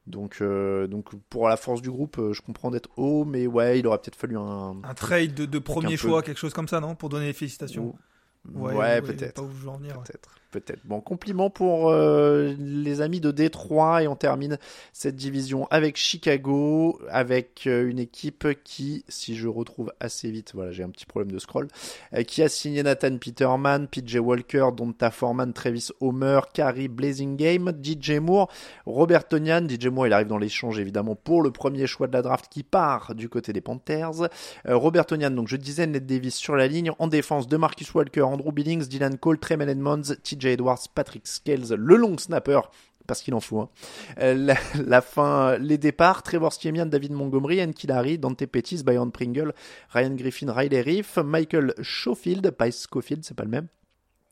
Donc, 0.08 0.38
euh, 0.40 0.86
donc 0.86 1.14
pour 1.28 1.48
la 1.48 1.56
force 1.56 1.82
du 1.82 1.90
groupe, 1.90 2.18
euh, 2.18 2.32
je 2.32 2.42
comprends 2.42 2.70
d'être 2.70 2.90
haut, 2.96 3.24
mais 3.24 3.46
ouais, 3.46 3.78
il 3.78 3.86
aurait 3.86 3.98
peut-être 3.98 4.16
fallu 4.16 4.36
un. 4.36 4.76
Un 4.82 4.94
trade 4.94 5.34
de, 5.34 5.58
premier 5.58 5.96
choix, 5.96 6.22
quelque 6.22 6.38
chose 6.38 6.54
comme 6.54 6.68
ça, 6.68 6.80
non 6.80 6.94
Pour 6.94 7.08
donner 7.08 7.26
les 7.26 7.32
félicitations? 7.32 7.94
Ouais, 8.54 9.02
peut-être. 9.02 9.42
Peut-être 9.48 10.30
peut-être. 10.50 10.80
Bon, 10.84 11.00
compliment 11.00 11.50
pour 11.50 11.90
euh, 11.90 12.54
les 12.58 13.00
amis 13.00 13.20
de 13.20 13.30
Détroit 13.30 14.02
et 14.02 14.08
on 14.08 14.16
termine 14.16 14.58
cette 14.92 15.16
division 15.16 15.66
avec 15.70 15.96
Chicago, 15.96 16.98
avec 17.11 17.66
euh, 17.66 17.88
une 17.88 17.98
équipe 17.98 18.48
qui, 18.64 19.04
si 19.08 19.37
je 19.37 19.48
retrouve 19.48 19.92
assez 20.00 20.30
vite, 20.30 20.52
voilà, 20.54 20.72
j'ai 20.72 20.82
un 20.82 20.90
petit 20.90 21.06
problème 21.06 21.32
de 21.32 21.38
scroll, 21.38 21.68
euh, 22.14 22.22
qui 22.22 22.42
a 22.42 22.48
signé 22.48 22.82
Nathan 22.82 23.18
Peterman, 23.18 23.88
PJ 23.88 24.16
Walker, 24.16 24.68
Donta 24.76 25.11
Foreman, 25.11 25.52
Travis 25.52 25.88
Homer, 26.00 26.40
Carrie 26.52 26.88
Blazing 26.88 27.37
Game, 27.37 27.72
DJ 27.82 28.12
Moore, 28.12 28.50
Robert 28.87 29.28
Tonian. 29.28 29.66
DJ 29.68 29.87
Moore, 29.87 30.06
il 30.06 30.12
arrive 30.12 30.28
dans 30.28 30.38
l'échange 30.38 30.78
évidemment 30.78 31.14
pour 31.14 31.42
le 31.42 31.50
premier 31.50 31.87
choix 31.87 32.06
de 32.06 32.12
la 32.12 32.22
draft 32.22 32.46
qui 32.50 32.62
part 32.62 33.14
du 33.14 33.28
côté 33.28 33.52
des 33.52 33.61
Panthers. 33.61 34.28
Robert 34.64 35.06
Tonian, 35.06 35.30
donc 35.30 35.48
je 35.48 35.56
disais, 35.56 35.87
Ned 35.87 36.06
Davis 36.06 36.34
sur 36.34 36.56
la 36.56 36.66
ligne, 36.66 36.92
en 36.98 37.06
défense 37.06 37.48
de 37.48 37.56
Marcus 37.56 37.92
Walker, 37.94 38.22
Andrew 38.22 38.52
Billings, 38.52 38.87
Dylan 38.87 39.18
Cole, 39.18 39.38
Tremaine 39.38 39.68
Edmonds, 39.68 40.14
TJ 40.38 40.46
Edwards, 40.46 40.87
Patrick 40.94 41.27
Scales, 41.27 41.74
le 41.74 41.96
long 41.96 42.16
snapper 42.18 42.61
parce 43.09 43.22
qu'il 43.22 43.35
en 43.35 43.40
faut. 43.40 43.61
Hein. 43.61 43.70
Euh, 44.20 44.55
la, 44.87 45.01
fin, 45.01 45.59
les 45.59 45.79
départs, 45.79 46.22
Trevor 46.22 46.53
Stiemian, 46.53 46.87
David 46.87 47.12
Montgomery, 47.12 47.61
Larry, 47.88 48.18
Dante 48.18 48.46
Pettis, 48.46 48.85
Byron 48.85 49.11
Pringle, 49.11 49.55
Ryan 49.90 50.14
Griffin, 50.14 50.53
Riley 50.53 50.83
Reef, 50.83 51.16
Michael 51.16 51.74
Schofield, 51.83 52.51
pas 52.53 52.70
Schofield, 52.70 53.24
c'est 53.24 53.37
pas 53.37 53.44
le 53.44 53.51
même. 53.51 53.66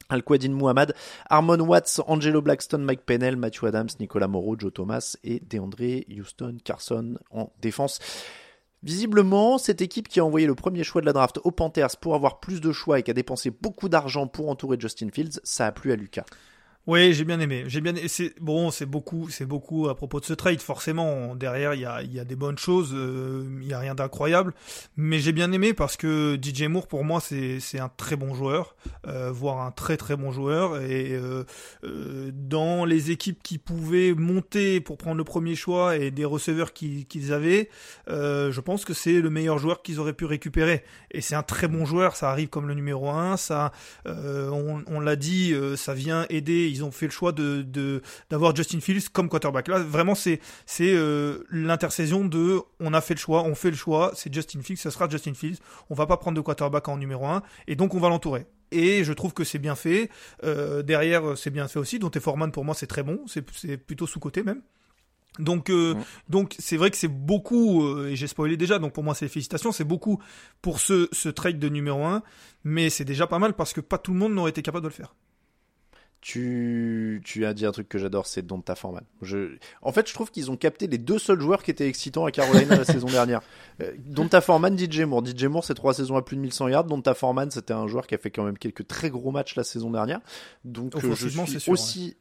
Al-Quadin 0.09 0.51
Muhammad, 0.51 0.95
Harmon 1.29 1.59
Watts, 1.59 2.01
Angelo 2.07 2.41
Blackstone, 2.41 2.85
Mike 2.85 3.05
Pennell, 3.07 3.37
Matthew 3.37 3.65
Adams, 3.65 3.89
Nicolas 3.99 4.29
Moreau, 4.29 4.55
Joe 4.57 4.73
Thomas 4.73 5.17
et 5.25 5.41
DeAndre 5.41 6.05
Houston 6.09 6.59
Carson 6.63 7.19
en 7.33 7.51
défense. 7.61 7.99
Visiblement, 8.83 9.59
cette 9.59 9.81
équipe 9.81 10.09
qui 10.09 10.21
a 10.21 10.25
envoyé 10.25 10.47
le 10.47 10.55
premier 10.55 10.85
choix 10.85 11.01
de 11.01 11.07
la 11.07 11.13
draft 11.13 11.41
aux 11.45 11.51
Panthers 11.51 11.97
pour 12.01 12.15
avoir 12.15 12.41
plus 12.41 12.61
de 12.61 12.73
choix 12.73 12.99
et 12.99 13.03
qui 13.03 13.11
a 13.11 13.15
dépensé 13.15 13.51
beaucoup 13.51 13.89
d'argent 13.89 14.27
pour 14.27 14.49
entourer 14.49 14.77
Justin 14.79 15.09
Fields, 15.13 15.41
ça 15.45 15.67
a 15.67 15.73
plu 15.73 15.93
à 15.93 15.97
Lucas. 15.97 16.25
Oui, 16.87 17.15
j'ai 17.15 17.25
bien 17.25 17.41
aimé. 17.41 17.65
J'ai 17.67 17.81
bien. 17.81 17.95
C'est 18.07 18.41
bon, 18.41 18.71
c'est 18.71 18.87
beaucoup, 18.87 19.29
c'est 19.29 19.45
beaucoup 19.45 19.89
à 19.89 19.97
propos 19.97 20.21
de 20.21 20.25
ce 20.25 20.35
trade. 20.35 20.61
Forcément, 20.61 21.35
derrière, 21.35 21.75
il 21.75 21.81
y 21.81 21.85
a, 21.85 22.01
y 22.05 22.21
a 22.21 22.25
des 22.25 22.37
bonnes 22.37 22.59
choses. 22.59 22.93
Euh, 22.95 23.45
il 23.61 23.67
y 23.67 23.73
a 23.73 23.81
rien 23.81 23.97
d'incroyable, 23.97 24.55
mais 24.97 25.19
j'ai 25.19 25.33
bien 25.33 25.51
aimé 25.51 25.75
parce 25.75 25.97
que 25.97 26.39
DJ 26.41 26.69
Moore, 26.69 26.87
pour 26.87 27.03
moi, 27.03 27.21
c'est 27.21 27.59
c'est 27.59 27.81
un 27.81 27.89
très 27.89 28.15
bon 28.15 28.35
joueur, 28.35 28.77
euh, 29.09 29.33
voire 29.33 29.63
un 29.63 29.73
très 29.73 29.97
très 29.97 30.15
bon 30.15 30.31
joueur. 30.31 30.81
Et 30.81 31.13
euh, 31.13 31.43
euh 31.83 32.31
dans 32.33 32.85
les 32.85 33.11
équipes 33.11 33.43
qui 33.43 33.59
pouvaient 33.59 34.15
monter 34.15 34.81
pour 34.81 34.97
prendre 34.97 35.17
le 35.17 35.25
premier 35.25 35.57
choix 35.57 35.97
et 35.97 36.13
des 36.13 36.25
receveurs 36.25 36.73
qu'ils 36.73 37.33
avaient, 37.33 37.69
euh, 38.09 38.53
je 38.53 38.61
pense 38.61 38.85
que 38.85 38.95
c'est 38.95 39.21
le 39.21 39.31
meilleur 39.31 39.59
joueur 39.59 39.83
qu'ils 39.83 39.99
auraient 39.99 40.13
pu 40.13 40.25
récupérer. 40.25 40.85
Et 41.11 41.21
c'est 41.21 41.35
un 41.35 41.43
très 41.43 41.67
bon 41.67 41.85
joueur. 41.85 42.15
Ça 42.15 42.31
arrive 42.31 42.49
comme 42.49 42.69
le 42.69 42.75
numéro 42.75 43.11
un. 43.11 43.37
Ça, 43.37 43.73
euh, 44.07 44.51
on, 44.51 44.85
on 44.87 45.01
l'a 45.01 45.17
dit, 45.17 45.53
ça 45.77 45.93
vient 45.93 46.27
aider 46.31 46.76
ils 46.77 46.85
ont 46.85 46.91
fait 46.91 47.07
le 47.07 47.13
choix 47.13 47.33
de 47.33 48.03
d'avoir 48.31 48.55
Justin 48.55 48.81
Fields 48.81 49.09
comme 49.13 49.29
quarterback. 49.29 49.69
Là, 49.69 49.79
vraiment, 49.79 50.15
c'est 50.15 50.41
c'est 50.67 50.95
euh, 50.95 51.45
l'intersaison 51.51 52.25
de 52.25 52.61
on 52.81 52.95
a 52.95 53.01
fait 53.01 53.15
le 53.15 53.19
choix, 53.21 53.43
on 53.43 53.55
fait 53.55 53.71
le 53.71 53.77
choix, 53.77 54.13
c'est 54.15 54.33
Justin 54.33 54.63
Fields, 54.63 54.79
ça 54.79 54.91
sera 54.91 55.09
Justin 55.09 55.35
Fields. 55.35 55.59
On 55.91 55.95
va 55.95 56.07
pas 56.07 56.17
prendre 56.17 56.37
de 56.37 56.41
quarterback 56.41 56.89
en 56.89 56.97
numéro 56.97 57.27
1 57.27 57.43
et 57.67 57.77
donc 57.77 57.95
on 57.95 57.99
va 57.99 58.09
l'entourer. 58.09 58.47
Et 58.73 59.05
je 59.05 59.13
trouve 59.13 59.33
que 59.33 59.45
c'est 59.45 59.59
bien 59.59 59.77
fait. 59.77 60.11
Euh, 60.43 60.83
derrière, 60.83 61.39
c'est 61.39 61.51
bien 61.51 61.69
fait 61.69 61.79
aussi. 61.79 61.99
Dont 61.99 62.11
Foreman, 62.19 62.51
pour 62.51 62.65
moi, 62.65 62.75
c'est 62.75 62.89
très 62.89 63.05
bon. 63.05 63.21
C'est 63.27 63.77
plutôt 63.77 64.07
sous-côté 64.07 64.43
même. 64.43 64.61
Donc, 65.39 65.71
euh, 65.71 65.95
donc 66.29 66.57
c'est 66.59 66.77
vrai 66.79 66.91
que 66.91 66.97
c'est 66.97 67.09
beaucoup, 67.09 68.07
et 68.07 68.17
j'ai 68.17 68.27
spoilé 68.27 68.57
déjà, 68.57 68.79
donc 68.79 68.95
pour 68.95 69.05
moi 69.05 69.15
c'est 69.15 69.29
félicitations, 69.29 69.71
c'est 69.71 69.85
beaucoup 69.85 70.19
pour 70.63 70.81
ce, 70.81 71.11
ce 71.13 71.29
trade 71.29 71.59
de 71.59 71.69
numéro 71.69 72.05
1, 72.05 72.23
mais 72.65 72.89
c'est 72.89 73.05
déjà 73.05 73.27
pas 73.27 73.39
mal 73.39 73.53
parce 73.53 73.75
que 73.75 73.83
pas 73.83 73.99
tout 73.99 74.15
le 74.15 74.19
monde 74.19 74.33
n'aurait 74.33 74.49
été 74.49 74.63
capable 74.63 74.85
de 74.85 74.89
le 74.89 74.95
faire. 74.95 75.15
Tu, 76.21 77.23
tu 77.25 77.47
as 77.47 77.55
dit 77.55 77.67
un 77.67 77.73
truc 77.73 77.89
que 77.89 77.99
j'adore, 77.99 78.27
c'est 78.27 78.45
Donta 78.45 78.75
Foreman. 78.75 79.05
Je... 79.23 79.57
En 79.81 79.93
fait, 79.93 80.09
je 80.09 80.15
trouve 80.15 80.33
qu'ils 80.33 80.51
ont 80.51 80.57
capté 80.57 80.89
les 80.89 80.99
deux 80.99 81.19
seuls 81.19 81.41
joueurs 81.41 81.63
qui 81.63 81.71
étaient 81.71 81.87
excitants 81.87 82.25
à 82.25 82.33
Carolina 82.33 82.77
la 82.77 82.85
saison 82.87 83.07
dernière. 83.07 83.43
Euh, 83.81 83.93
Donta 83.99 84.41
Foreman, 84.41 84.77
DJ 84.77 85.03
Moore. 85.03 85.25
DJ 85.25 85.45
Moore, 85.45 85.65
c'est 85.65 85.75
trois 85.75 85.95
saisons 85.95 86.17
à 86.17 86.23
plus 86.23 86.37
de 86.37 86.41
1100 86.41 86.69
yards. 86.69 86.85
Donta 86.85 87.15
Foreman, 87.15 87.51
c'était 87.51 87.75
un 87.75 87.87
joueur 87.87 88.09
qui 88.09 88.17
a 88.17 88.19
fait 88.19 88.31
quand 88.31 88.43
même 88.43 88.59
quelques 88.59 88.89
très 88.89 89.09
gros 89.09 89.31
matchs 89.31 89.55
la 89.55 89.63
saison 89.63 89.91
dernière. 89.91 90.21
Donc, 90.65 90.97
euh, 90.97 91.15
je 91.15 91.29
suis 91.29 91.61
sûr, 91.61 91.73
aussi. 91.73 92.17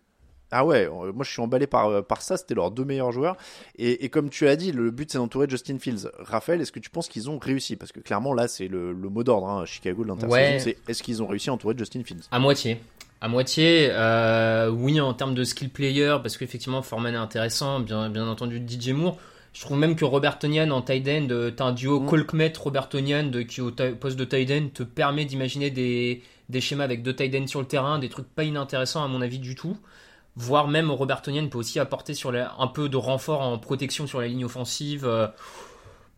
Ah 0.51 0.65
ouais, 0.65 0.87
euh, 0.87 1.11
moi 1.11 1.25
je 1.25 1.31
suis 1.31 1.41
emballé 1.41 1.67
par, 1.67 1.87
euh, 1.87 2.01
par 2.01 2.21
ça, 2.21 2.37
c'était 2.37 2.53
leurs 2.53 2.71
deux 2.71 2.85
meilleurs 2.85 3.11
joueurs. 3.11 3.35
Et, 3.77 4.05
et, 4.05 4.09
comme 4.09 4.29
tu 4.29 4.47
as 4.47 4.55
dit, 4.55 4.71
le 4.71 4.91
but 4.91 5.11
c'est 5.11 5.17
d'entourer 5.17 5.47
Justin 5.49 5.79
Fields. 5.79 6.09
Raphaël, 6.19 6.61
est-ce 6.61 6.71
que 6.71 6.79
tu 6.79 6.89
penses 6.89 7.07
qu'ils 7.07 7.29
ont 7.29 7.39
réussi? 7.39 7.75
Parce 7.75 7.91
que 7.91 7.99
clairement 7.99 8.33
là 8.33 8.47
c'est 8.47 8.67
le, 8.67 8.93
le, 8.93 9.09
mot 9.09 9.23
d'ordre 9.23 9.47
hein, 9.49 9.65
Chicago 9.65 10.03
de 10.03 10.09
l'intersaison, 10.09 10.33
ouais. 10.33 10.59
c'est 10.59 10.77
est-ce 10.87 11.01
qu'ils 11.01 11.23
ont 11.23 11.27
réussi 11.27 11.49
à 11.49 11.53
entourer 11.53 11.75
Justin 11.77 12.03
Fields? 12.03 12.23
À 12.31 12.39
moitié. 12.39 12.79
À 13.25 13.27
moitié, 13.27 13.87
euh, 13.89 14.69
oui, 14.69 15.01
en 15.01 15.11
termes 15.15 15.33
de 15.33 15.43
skill 15.43 15.71
player, 15.71 16.17
parce 16.21 16.37
qu'effectivement, 16.37 16.83
Foreman 16.83 17.15
est 17.15 17.17
intéressant, 17.17 17.79
bien, 17.79 18.07
bien 18.07 18.27
entendu, 18.27 18.61
DJ 18.63 18.89
Moore. 18.89 19.17
Je 19.51 19.61
trouve 19.61 19.79
même 19.79 19.95
que 19.95 20.05
Robert 20.05 20.37
Tonian 20.37 20.69
en 20.69 20.83
tight 20.83 21.07
end, 21.07 21.29
euh, 21.31 21.49
t'as 21.49 21.65
un 21.65 21.71
duo 21.71 22.01
mm. 22.01 22.05
Colkmet 22.05 22.53
Robert 22.55 22.87
Tonian 22.87 23.31
qui 23.49 23.61
au 23.61 23.71
poste 23.71 24.17
de 24.17 24.25
tight 24.25 24.51
end 24.51 24.67
te 24.71 24.83
permet 24.83 25.25
d'imaginer 25.25 25.71
des, 25.71 26.21
des, 26.49 26.61
schémas 26.61 26.83
avec 26.83 27.01
deux 27.01 27.15
tight 27.15 27.33
ends 27.33 27.47
sur 27.47 27.61
le 27.61 27.65
terrain, 27.65 27.97
des 27.97 28.09
trucs 28.09 28.27
pas 28.27 28.43
inintéressants 28.43 29.03
à 29.03 29.07
mon 29.07 29.23
avis 29.23 29.39
du 29.39 29.55
tout. 29.55 29.75
Voire 30.35 30.67
même 30.67 30.91
Robert 30.91 31.23
Tonian 31.23 31.47
peut 31.47 31.57
aussi 31.57 31.79
apporter 31.79 32.13
sur 32.13 32.31
un 32.31 32.67
peu 32.67 32.89
de 32.89 32.97
renfort 32.97 33.41
en 33.41 33.57
protection 33.57 34.05
sur 34.05 34.21
la 34.21 34.27
ligne 34.27 34.45
offensive 34.45 35.03
euh, 35.03 35.25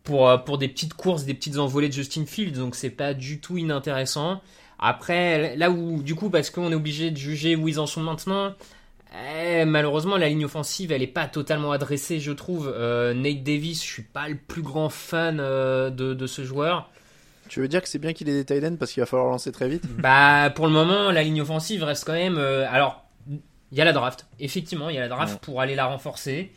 pour, 0.03 0.27
euh, 0.27 0.37
pour 0.37 0.57
des 0.57 0.67
petites 0.67 0.93
courses, 0.93 1.23
des 1.23 1.33
petites 1.33 1.57
envolées 1.57 1.87
de 1.87 1.93
Justin 1.93 2.25
Fields, 2.25 2.59
donc 2.59 2.75
c'est 2.75 2.89
pas 2.89 3.13
du 3.13 3.39
tout 3.39 3.57
inintéressant. 3.57 4.41
Après, 4.79 5.55
là 5.55 5.71
où, 5.71 6.03
du 6.03 6.15
coup, 6.15 6.29
parce 6.29 6.49
qu'on 6.49 6.71
est 6.71 6.75
obligé 6.75 7.11
de 7.11 7.17
juger 7.17 7.55
où 7.55 7.67
ils 7.67 7.79
en 7.79 7.87
sont 7.87 8.01
maintenant, 8.01 8.53
eh, 9.15 9.65
malheureusement, 9.65 10.17
la 10.17 10.29
ligne 10.29 10.45
offensive, 10.45 10.91
elle 10.91 11.01
est 11.01 11.07
pas 11.07 11.27
totalement 11.27 11.71
adressée, 11.71 12.19
je 12.19 12.31
trouve. 12.31 12.71
Euh, 12.73 13.13
Nate 13.13 13.43
Davis, 13.43 13.83
je 13.83 13.87
suis 13.87 14.03
pas 14.03 14.27
le 14.27 14.35
plus 14.35 14.61
grand 14.61 14.89
fan 14.89 15.39
euh, 15.39 15.89
de, 15.89 16.13
de, 16.13 16.27
ce 16.27 16.43
joueur. 16.43 16.89
Tu 17.47 17.61
veux 17.61 17.67
dire 17.67 17.81
que 17.81 17.87
c'est 17.87 17.99
bien 17.99 18.13
qu'il 18.13 18.27
ait 18.29 18.33
des 18.33 18.45
tight 18.45 18.77
parce 18.77 18.91
qu'il 18.91 19.01
va 19.01 19.07
falloir 19.07 19.29
lancer 19.29 19.51
très 19.51 19.69
vite? 19.69 19.83
Bah, 19.97 20.51
pour 20.53 20.67
le 20.67 20.73
moment, 20.73 21.11
la 21.11 21.23
ligne 21.23 21.41
offensive 21.41 21.83
reste 21.83 22.03
quand 22.03 22.13
même. 22.13 22.37
Euh, 22.37 22.67
alors, 22.69 23.05
il 23.71 23.77
y 23.77 23.81
a 23.81 23.85
la 23.85 23.93
draft. 23.93 24.27
Effectivement, 24.39 24.89
il 24.89 24.95
y 24.95 24.99
a 24.99 25.01
la 25.01 25.07
draft 25.07 25.39
pour 25.39 25.61
aller 25.61 25.75
la 25.75 25.85
renforcer. 25.85 26.51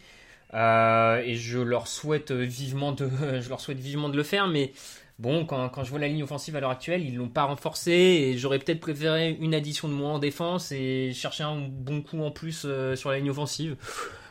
Et 0.52 1.34
je 1.36 1.60
leur 1.60 1.86
souhaite 1.86 2.32
vivement 2.32 2.90
de, 2.90 3.08
je 3.40 3.48
leur 3.48 3.60
souhaite 3.60 3.78
vivement 3.78 4.08
de 4.08 4.16
le 4.16 4.24
faire, 4.24 4.48
mais 4.48 4.72
Bon, 5.20 5.44
quand, 5.44 5.84
je 5.84 5.90
vois 5.90 5.98
la 5.98 6.08
ligne 6.08 6.22
offensive 6.22 6.56
à 6.56 6.60
l'heure 6.60 6.70
actuelle, 6.70 7.04
ils 7.04 7.14
l'ont 7.14 7.28
pas 7.28 7.44
renforcée 7.44 7.92
et 7.92 8.38
j'aurais 8.38 8.58
peut-être 8.58 8.80
préféré 8.80 9.36
une 9.38 9.54
addition 9.54 9.86
de 9.86 9.92
moins 9.92 10.14
en 10.14 10.18
défense 10.18 10.72
et 10.72 11.12
chercher 11.12 11.44
un 11.44 11.58
bon 11.60 12.00
coup 12.00 12.22
en 12.22 12.30
plus 12.30 12.62
euh, 12.64 12.96
sur 12.96 13.10
la 13.10 13.18
ligne 13.18 13.28
offensive. 13.28 13.76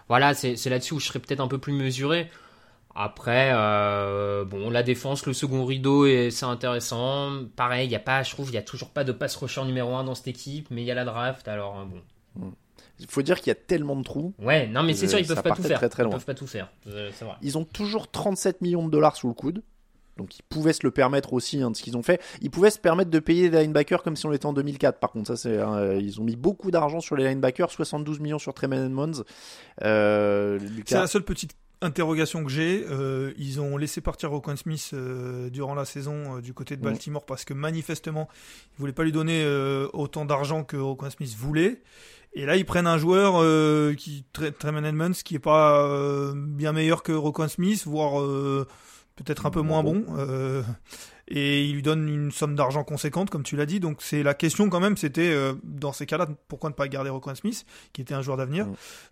Voilà, 0.08 0.34
c'est 0.34 0.66
là-dessus 0.66 0.96
où 0.96 1.00
je 1.00 1.06
serais 1.06 1.20
peut-être 1.20 1.42
un 1.42 1.48
peu 1.48 1.60
plus 1.60 1.74
mesuré. 1.74 2.32
Après, 2.96 3.52
euh, 3.54 4.46
bon, 4.46 4.72
la 4.72 4.82
défense, 4.82 5.28
le 5.28 5.34
second 5.34 5.64
rideau, 5.64 6.08
c'est 6.32 6.46
intéressant. 6.46 7.44
Pareil, 7.56 7.88
il 7.88 7.92
y 7.92 7.96
a 7.96 8.00
pas, 8.00 8.24
je 8.24 8.32
trouve, 8.32 8.50
il 8.50 8.56
y 8.56 8.58
a 8.58 8.64
toujours 8.64 8.90
pas 8.90 9.04
de 9.04 9.12
pass 9.12 9.36
rusher 9.36 9.64
numéro 9.66 9.94
1 9.94 10.06
dans 10.06 10.16
cette 10.16 10.30
équipe, 10.30 10.70
mais 10.72 10.82
il 10.82 10.86
y 10.86 10.92
a 10.92 10.96
la 10.96 11.06
draft, 11.06 11.48
alors 11.48 11.82
euh, 11.82 11.86
bon. 12.36 12.52
Il 12.98 13.06
faut 13.06 13.22
dire 13.22 13.38
qu'il 13.38 13.48
y 13.50 13.52
a 13.52 13.56
tellement 13.56 13.96
de 13.96 14.04
trous. 14.04 14.34
Ouais, 14.40 14.66
non, 14.66 14.82
mais 14.82 14.96
c'est 14.96 15.08
sûr, 15.08 15.20
ils 15.20 15.28
peuvent 15.28 15.44
pas 15.44 15.52
tout 15.52 15.62
faire. 15.62 15.78
Très, 15.78 15.90
très. 15.90 16.04
Ils 16.04 16.10
peuvent 16.10 16.26
pas 16.26 16.34
tout 16.34 16.48
faire. 16.48 16.72
Vrai. 16.88 17.12
Ils 17.44 17.60
ont 17.60 17.64
toujours 17.64 18.10
37 18.10 18.62
millions 18.62 18.86
de 18.86 18.92
dollars 18.92 19.16
sous 19.16 19.28
le 19.28 19.36
coude. 19.36 19.62
Donc 20.20 20.38
ils 20.38 20.44
pouvaient 20.44 20.74
se 20.74 20.84
le 20.84 20.92
permettre 20.92 21.34
aussi 21.34 21.62
hein, 21.62 21.72
de 21.72 21.76
ce 21.76 21.82
qu'ils 21.82 21.98
ont 21.98 22.04
fait. 22.04 22.22
Ils 22.42 22.52
pouvaient 22.52 22.70
se 22.70 22.80
permettre 22.80 23.10
de 23.10 23.20
payer 23.20 23.50
des 23.50 23.62
linebackers 23.62 24.04
comme 24.04 24.16
si 24.16 24.28
on 24.28 24.34
était 24.34 24.46
en 24.46 24.54
2004. 24.54 25.00
Par 25.00 25.12
contre, 25.12 25.28
ça 25.28 25.36
c'est, 25.36 25.58
hein, 25.58 25.96
ils 25.96 26.22
ont 26.22 26.24
mis 26.24 26.36
beaucoup 26.36 26.70
d'argent 26.70 27.00
sur 27.00 27.16
les 27.16 27.28
linebackers, 27.28 27.72
72 27.72 28.20
millions 28.20 28.40
sur 28.40 28.54
Tremaine 28.54 28.92
Mons. 28.92 29.24
Euh, 29.84 30.60
c'est 30.86 30.96
la 30.96 31.08
seule 31.08 31.24
petite 31.24 31.56
interrogation 31.82 32.44
que 32.44 32.52
j'ai. 32.52 32.86
Euh, 32.90 33.32
ils 33.38 33.62
ont 33.62 33.78
laissé 33.78 34.02
partir 34.02 34.32
Roquan 34.32 34.56
Smith 34.56 34.92
euh, 34.94 35.50
durant 35.50 35.76
la 35.76 35.86
saison 35.86 36.38
euh, 36.38 36.42
du 36.42 36.54
côté 36.54 36.76
de 36.76 36.82
Baltimore 36.82 37.26
parce 37.26 37.46
que 37.46 37.54
manifestement 37.54 38.28
ils 38.74 38.80
voulaient 38.80 38.94
pas 38.94 39.04
lui 39.04 39.12
donner 39.12 39.44
euh, 39.44 39.88
autant 39.94 40.26
d'argent 40.26 40.64
que 40.64 40.78
Roquan 40.78 41.10
Smith 41.10 41.36
voulait. 41.38 41.82
Et 42.34 42.46
là, 42.46 42.58
ils 42.58 42.66
prennent 42.66 42.86
un 42.86 43.00
joueur 43.00 43.44
qui, 43.96 44.24
Tremaine 44.60 44.86
Edmonds, 44.86 45.14
qui 45.26 45.34
est 45.34 45.40
pas 45.40 46.32
bien 46.36 46.74
meilleur 46.74 47.02
que 47.02 47.12
Roquan 47.12 47.48
Smith, 47.48 47.88
voire 47.88 48.24
peut-être 49.24 49.46
un 49.46 49.52
peu 49.52 49.62
moins 49.62 49.84
bon. 49.84 50.06
Euh, 50.18 50.64
et 51.28 51.64
il 51.64 51.76
lui 51.76 51.82
donne 51.84 52.08
une 52.10 52.32
somme 52.32 52.56
d'argent 52.56 52.84
conséquente, 52.84 53.30
comme 53.30 53.44
tu 53.44 53.56
l'as 53.56 53.66
dit. 53.66 53.80
Donc 53.80 54.02
c'est 54.02 54.24
la 54.24 54.34
question 54.34 54.70
quand 54.70 54.80
même, 54.80 54.98
c'était 54.98 55.30
euh, 55.30 55.54
dans 55.64 55.94
ces 55.94 56.06
cas-là, 56.06 56.28
pourquoi 56.48 56.70
ne 56.70 56.76
pas 56.76 56.88
garder 56.88 57.10
Roquan 57.10 57.36
Smith, 57.36 57.66
qui 57.94 58.02
était 58.02 58.16
un 58.16 58.22
joueur 58.22 58.38
d'avenir. 58.38 58.68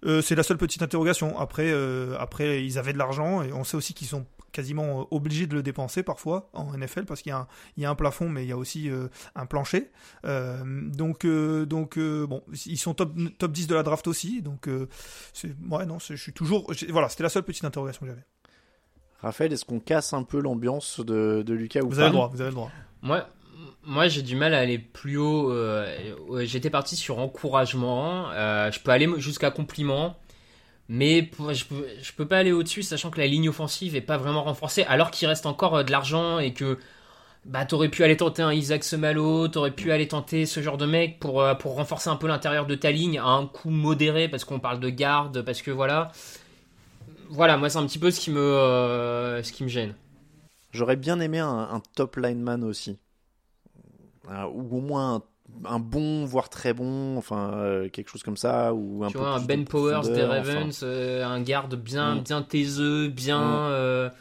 Euh, 0.06 0.22
c'est 0.22 0.36
la 0.36 0.43
seule 0.43 0.58
petite 0.58 0.82
interrogation. 0.82 1.38
Après, 1.38 1.72
après 2.20 2.65
ils 2.65 2.80
avaient 2.80 2.93
de 2.93 2.98
l'argent 2.98 3.43
et 3.43 3.54
on 3.54 3.63
sait 3.63 3.78
aussi 3.78 3.93
qu'ils 3.93 4.08
sont 4.08 4.26
quasiment 4.52 5.08
obligés 5.12 5.46
de 5.46 5.54
le 5.54 5.62
dépenser 5.62 6.02
parfois 6.02 6.50
en 6.54 6.76
NFL 6.76 7.06
parce 7.06 7.22
qu'il 7.22 7.32
y, 7.78 7.82
y, 7.82 7.86
a 7.86 7.89
un 7.89 7.96
plafond, 7.96 8.28
mais 8.30 8.43
il 8.43 8.48
y 8.48 8.52
a 8.52 8.58
aussi 8.58 8.89
un 9.36 9.46
plancher. 9.46 9.91
donc, 10.24 11.28
donc 11.28 12.00
bon, 12.00 12.43
ils 12.65 12.78
sont 12.78 12.96
top, 12.96 13.13
top 13.38 13.52
10 13.52 13.67
de 13.67 13.76
la 13.76 13.84
draft 13.84 14.08
aussi. 14.08 14.41
Donc, 14.41 14.67
ouais, 14.67 15.86
non, 15.86 16.00
je 16.00 16.15
suis 16.15 16.34
toujours. 16.34 16.72
Voilà, 16.89 17.10
c'était 17.10 17.24
la 17.24 17.30
seule 17.30 17.43
petite 17.43 17.65
interrogation 17.65 18.02
que 18.02 18.08
j'avais. 18.08 18.26
Raphaël, 19.22 19.52
est-ce 19.52 19.66
qu'on 19.66 19.80
casse 19.80 20.14
un 20.14 20.24
peu 20.24 20.40
l'ambiance 20.40 21.00
de, 21.00 21.44
de, 21.46 21.54
Lucas 21.54 21.82
ou 21.82 21.90
vous 21.90 21.96
pas 21.96 22.02
avez 22.02 22.10
le 22.10 22.14
droit, 22.14 22.30
Vous 22.32 22.42
avez 22.42 22.52
le 22.52 22.56
droit. 22.56 22.72
Moi, 23.02 23.28
moi 23.84 24.08
j'ai 24.08 24.22
du 24.22 24.36
mal 24.36 24.54
à 24.54 24.60
aller 24.60 24.78
plus 24.78 25.18
haut. 25.18 25.52
Euh, 25.52 26.16
j'étais 26.42 26.70
parti 26.70 26.96
sur 26.96 27.20
encouragement. 27.20 28.30
Euh, 28.32 28.72
je 28.72 28.80
peux 28.80 28.92
aller 28.92 29.10
jusqu'à 29.18 29.50
compliment. 29.50 30.18
Mais 30.90 31.30
je 31.52 31.66
peux, 31.66 31.86
je 32.02 32.14
peux 32.14 32.26
pas 32.26 32.38
aller 32.38 32.54
au-dessus, 32.54 32.82
sachant 32.82 33.10
que 33.10 33.20
la 33.20 33.28
ligne 33.28 33.50
offensive 33.50 33.98
est 33.98 34.02
pas 34.02 34.16
vraiment 34.16 34.44
renforcée, 34.44 34.86
alors 34.88 35.12
qu'il 35.12 35.28
reste 35.28 35.46
encore 35.46 35.76
euh, 35.76 35.84
de 35.84 35.92
l'argent 35.92 36.40
et 36.40 36.54
que 36.54 36.78
bah 37.44 37.66
t'aurais 37.66 37.90
pu 37.90 38.04
aller 38.04 38.16
tenter 38.16 38.42
un 38.42 38.54
Isaac 38.54 38.84
Semalo, 38.84 39.48
t'aurais 39.48 39.72
pu 39.72 39.92
aller 39.92 40.08
tenter 40.08 40.46
ce 40.46 40.62
genre 40.62 40.78
de 40.78 40.86
mec 40.86 41.20
pour, 41.20 41.44
pour 41.60 41.76
renforcer 41.76 42.10
un 42.10 42.16
peu 42.18 42.28
l'intérieur 42.28 42.66
de 42.66 42.76
ta 42.76 42.92
ligne 42.92 43.20
à 43.20 43.26
un 43.26 43.46
coût 43.46 43.70
modéré 43.70 44.28
parce 44.28 44.44
qu'on 44.44 44.60
parle 44.60 44.80
de 44.80 44.90
garde, 44.90 45.42
parce 45.42 45.62
que 45.62 45.72
voilà 45.72 46.12
voilà, 47.30 47.58
moi 47.58 47.70
c'est 47.70 47.78
un 47.78 47.86
petit 47.86 48.00
peu 48.00 48.12
ce 48.12 48.20
qui 48.20 48.32
me, 48.32 48.40
euh, 48.40 49.44
ce 49.44 49.52
qui 49.52 49.63
me 49.63 49.70
gêne. 49.70 49.94
J'aurais 50.72 50.96
bien 50.96 51.20
aimé 51.20 51.40
un, 51.40 51.82
top 51.96 52.18
lineman 52.18 52.63
aussi, 52.63 53.00
euh, 54.30 54.46
ou 54.54 54.78
au 54.78 54.82
moins 54.82 55.24
un, 55.66 55.80
bon, 55.80 56.26
voire 56.26 56.50
très 56.50 56.74
bon, 56.74 57.18
enfin 57.18 57.54
euh, 57.54 57.90
quelque 57.90 58.10
chose 58.10 58.24
comme 58.24 58.38
ça, 58.38 58.74
ou 58.74 59.04
un 59.04 59.10
tu 59.10 59.18
vois, 59.18 59.30
un 59.30 59.40
Ben 59.40 59.66
Powers 59.66 60.02
des 60.04 60.24
Ravens, 60.24 60.84
un 60.84 61.42
garde 61.42 61.76
bien, 61.76 62.16
mm. 62.16 62.22
bien 62.22 62.42
taiseux, 62.42 63.08
bien. 63.08 63.70
Mm. 63.70 64.12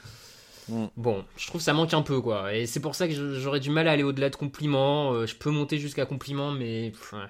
Mm. 0.69 0.87
Bon, 0.97 1.25
je 1.37 1.47
trouve 1.47 1.61
que 1.61 1.65
ça 1.65 1.75
manque 1.75 1.95
un 1.95 2.03
peu, 2.03 2.21
quoi. 2.21 2.55
Et 2.55 2.67
c'est 2.67 2.81
pour 2.81 2.95
ça 2.95 3.07
que 3.07 3.35
j'aurais 3.35 3.61
du 3.61 3.71
mal 3.71 3.87
à 3.87 3.93
aller 3.93 4.03
au-delà 4.03 4.31
de 4.31 4.37
compliments. 4.37 5.27
Je 5.27 5.35
peux 5.35 5.51
monter 5.51 5.79
jusqu'à 5.79 6.07
compliments, 6.07 6.53
mais. 6.53 6.91
pff, 6.91 7.13
ouais. 7.13 7.29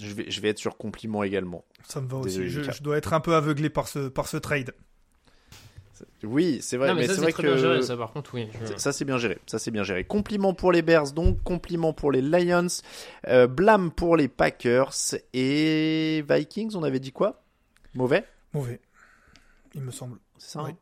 Je 0.00 0.12
vais, 0.12 0.30
je 0.30 0.40
vais 0.40 0.48
être 0.48 0.58
sur 0.58 0.76
compliment 0.76 1.22
également. 1.22 1.64
Ça 1.86 2.00
me 2.00 2.08
va 2.08 2.16
aussi. 2.18 2.48
Je, 2.48 2.62
je 2.62 2.82
dois 2.82 2.96
être 2.98 3.12
un 3.12 3.20
peu 3.20 3.34
aveuglé 3.34 3.70
par 3.70 3.86
ce, 3.88 4.08
par 4.08 4.26
ce 4.28 4.36
trade. 4.36 4.72
Oui, 6.24 6.58
c'est 6.60 6.76
vrai, 6.76 6.88
non, 6.88 6.96
mais, 6.96 7.06
c'est 7.06 7.14
c'est 7.14 7.20
vrai 7.20 7.30
très 7.32 7.42
que 7.44 7.48
bien 7.48 7.56
géré, 7.56 7.82
ça, 7.82 7.96
par 7.96 8.12
contre, 8.12 8.34
oui. 8.34 8.48
je- 8.64 8.76
Ça 8.76 8.92
c'est 8.92 9.04
bien 9.04 9.16
géré, 9.16 9.38
ça 9.46 9.60
c'est 9.60 9.70
bien 9.70 9.84
géré. 9.84 10.02
Compliment 10.02 10.52
pour 10.52 10.72
les 10.72 10.82
Bears 10.82 11.12
donc, 11.12 11.40
compliment 11.44 11.92
pour 11.92 12.10
les 12.10 12.20
Lions, 12.20 12.66
euh, 13.28 13.46
blâme 13.46 13.92
pour 13.92 14.16
les 14.16 14.26
Packers 14.26 14.92
et 15.32 16.24
Vikings. 16.28 16.74
On 16.74 16.82
avait 16.82 16.98
dit 16.98 17.12
quoi? 17.12 17.44
Mauvais, 17.94 18.24
Mauvais, 18.52 18.80
il 19.74 19.82
me 19.82 19.92
semble. 19.92 20.18
c'est 20.38 20.50
ça 20.54 20.64
Oui. 20.64 20.70
hein 20.72 20.76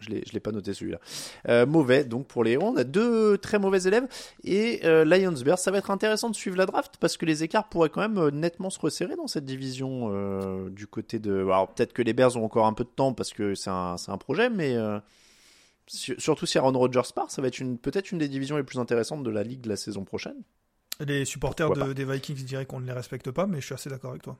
Je 0.00 0.10
l'ai, 0.10 0.22
je 0.26 0.32
l'ai 0.32 0.40
pas 0.40 0.52
noté 0.52 0.74
celui-là. 0.74 0.98
Euh, 1.48 1.66
mauvais 1.66 2.04
donc 2.04 2.26
pour 2.26 2.44
les. 2.44 2.56
On 2.58 2.76
a 2.76 2.84
deux 2.84 3.38
très 3.38 3.58
mauvais 3.58 3.82
élèves 3.82 4.06
et 4.44 4.80
euh, 4.84 5.04
Lions 5.04 5.32
Bears. 5.44 5.58
Ça 5.58 5.70
va 5.70 5.78
être 5.78 5.90
intéressant 5.90 6.30
de 6.30 6.34
suivre 6.36 6.56
la 6.56 6.66
draft 6.66 6.94
parce 7.00 7.16
que 7.16 7.26
les 7.26 7.42
écarts 7.44 7.68
pourraient 7.68 7.90
quand 7.90 8.00
même 8.00 8.18
euh, 8.18 8.30
nettement 8.30 8.70
se 8.70 8.78
resserrer 8.80 9.16
dans 9.16 9.26
cette 9.26 9.44
division 9.44 10.10
euh, 10.12 10.68
du 10.70 10.86
côté 10.86 11.18
de. 11.18 11.42
Alors 11.42 11.72
peut-être 11.72 11.92
que 11.92 12.02
les 12.02 12.12
Bears 12.12 12.36
ont 12.36 12.44
encore 12.44 12.66
un 12.66 12.72
peu 12.74 12.84
de 12.84 12.90
temps 12.90 13.12
parce 13.12 13.32
que 13.32 13.54
c'est 13.54 13.70
un, 13.70 13.96
un 14.06 14.18
projet, 14.18 14.50
mais 14.50 14.76
su- 15.86 16.16
surtout 16.18 16.46
si 16.46 16.58
Aaron 16.58 16.72
Rodgers 16.72 17.00
part, 17.14 17.30
ça 17.30 17.42
va 17.42 17.48
être 17.48 17.62
peut-être 17.82 18.12
une 18.12 18.18
des 18.18 18.28
divisions 18.28 18.56
les 18.56 18.62
plus 18.64 18.78
intéressantes 18.78 19.22
de 19.22 19.30
la 19.30 19.42
ligue 19.42 19.60
de 19.62 19.68
la 19.68 19.76
saison 19.76 20.04
prochaine. 20.04 20.36
Les 21.06 21.24
supporters 21.24 21.70
de- 21.70 21.92
des 21.92 22.04
Vikings 22.04 22.44
diraient 22.44 22.66
qu'on 22.66 22.80
ne 22.80 22.86
les 22.86 22.92
respecte 22.92 23.30
pas, 23.30 23.46
mais 23.46 23.60
je 23.60 23.66
suis 23.66 23.74
assez 23.74 23.88
d'accord 23.88 24.10
avec 24.10 24.22
toi. 24.22 24.36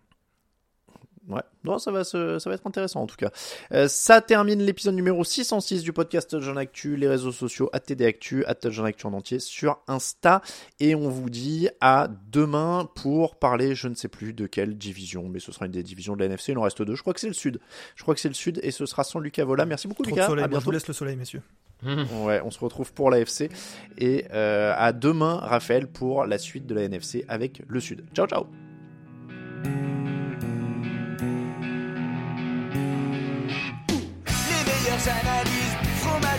Ouais, 1.29 1.43
non, 1.63 1.79
ça 1.79 1.93
va, 1.93 2.05
se- 2.05 2.39
ça 2.39 2.49
va 2.49 2.55
être 2.55 2.67
intéressant 2.67 3.03
en 3.03 3.07
tout 3.07 3.17
cas. 3.17 3.31
Euh, 3.73 3.87
ça 3.87 4.23
termine 4.23 4.63
l'épisode 4.63 4.95
numéro 4.95 5.23
606 5.25 5.83
du 5.83 5.93
podcast 5.93 6.31
Touchdown 6.31 6.57
Actu, 6.57 6.97
les 6.97 7.07
réseaux 7.07 7.33
sociaux 7.33 7.69
ATD 7.75 8.01
Actu, 8.03 8.45
Touchdown 8.63 8.87
Actu 8.87 9.07
en 9.07 9.13
entier 9.13 9.39
sur 9.39 9.79
Insta. 9.89 10.41
Et 10.81 10.95
on 10.95 11.11
vous 11.11 11.29
dit 11.29 11.69
à 11.83 12.09
demain 12.33 12.89
pour 12.95 13.37
parler, 13.37 13.75
je 13.75 13.89
ne 13.89 13.95
sais 13.95 14.09
plus 14.09 14.33
de 14.33 14.47
quelle 14.47 14.79
division, 14.79 15.29
mais 15.29 15.39
ce 15.39 15.53
sera 15.53 15.67
une 15.67 15.73
des 15.73 15.83
divisions 15.83 16.15
de 16.15 16.21
la 16.21 16.27
NFC. 16.27 16.53
Il 16.53 16.59
en 16.59 16.63
reste 16.63 16.81
deux. 16.81 16.95
Je 16.95 17.03
crois 17.03 17.13
que 17.13 17.21
c'est 17.21 17.29
le 17.29 17.35
Sud. 17.35 17.61
Je 17.95 18.03
crois 18.03 18.15
que 18.15 18.21
c'est 18.21 18.29
le 18.29 18.35
Sud 18.35 18.59
et 18.63 18.71
ce 18.71 18.87
sera 18.87 19.05
sans 19.05 19.19
Lucas 19.19 19.45
Vola. 19.45 19.67
Merci 19.67 19.87
beaucoup 19.87 20.03
Trop 20.05 20.13
de 20.13 20.17
Lucas. 20.17 20.29
soleil, 20.29 20.45
à 20.45 20.49
moi 20.49 20.55
je 20.61 20.61
bientôt. 20.61 20.65
vous 20.65 20.71
laisse 20.71 20.89
le 20.89 20.95
soleil, 20.95 21.17
messieurs. 21.17 21.43
Ouais, 22.25 22.41
on 22.45 22.51
se 22.51 22.59
retrouve 22.59 22.93
pour 22.95 23.11
la 23.11 23.21
FC 23.21 23.51
et 23.99 24.25
euh, 24.33 24.75
à 24.77 24.93
demain 24.93 25.37
Raphaël 25.37 25.87
pour 25.87 26.25
la 26.25 26.39
suite 26.39 26.67
de 26.67 26.75
la 26.75 26.83
NFC 26.85 27.25
avec 27.29 27.63
le 27.69 27.81
Sud. 27.81 28.05
Ciao 28.15 28.27
ciao. 28.27 28.47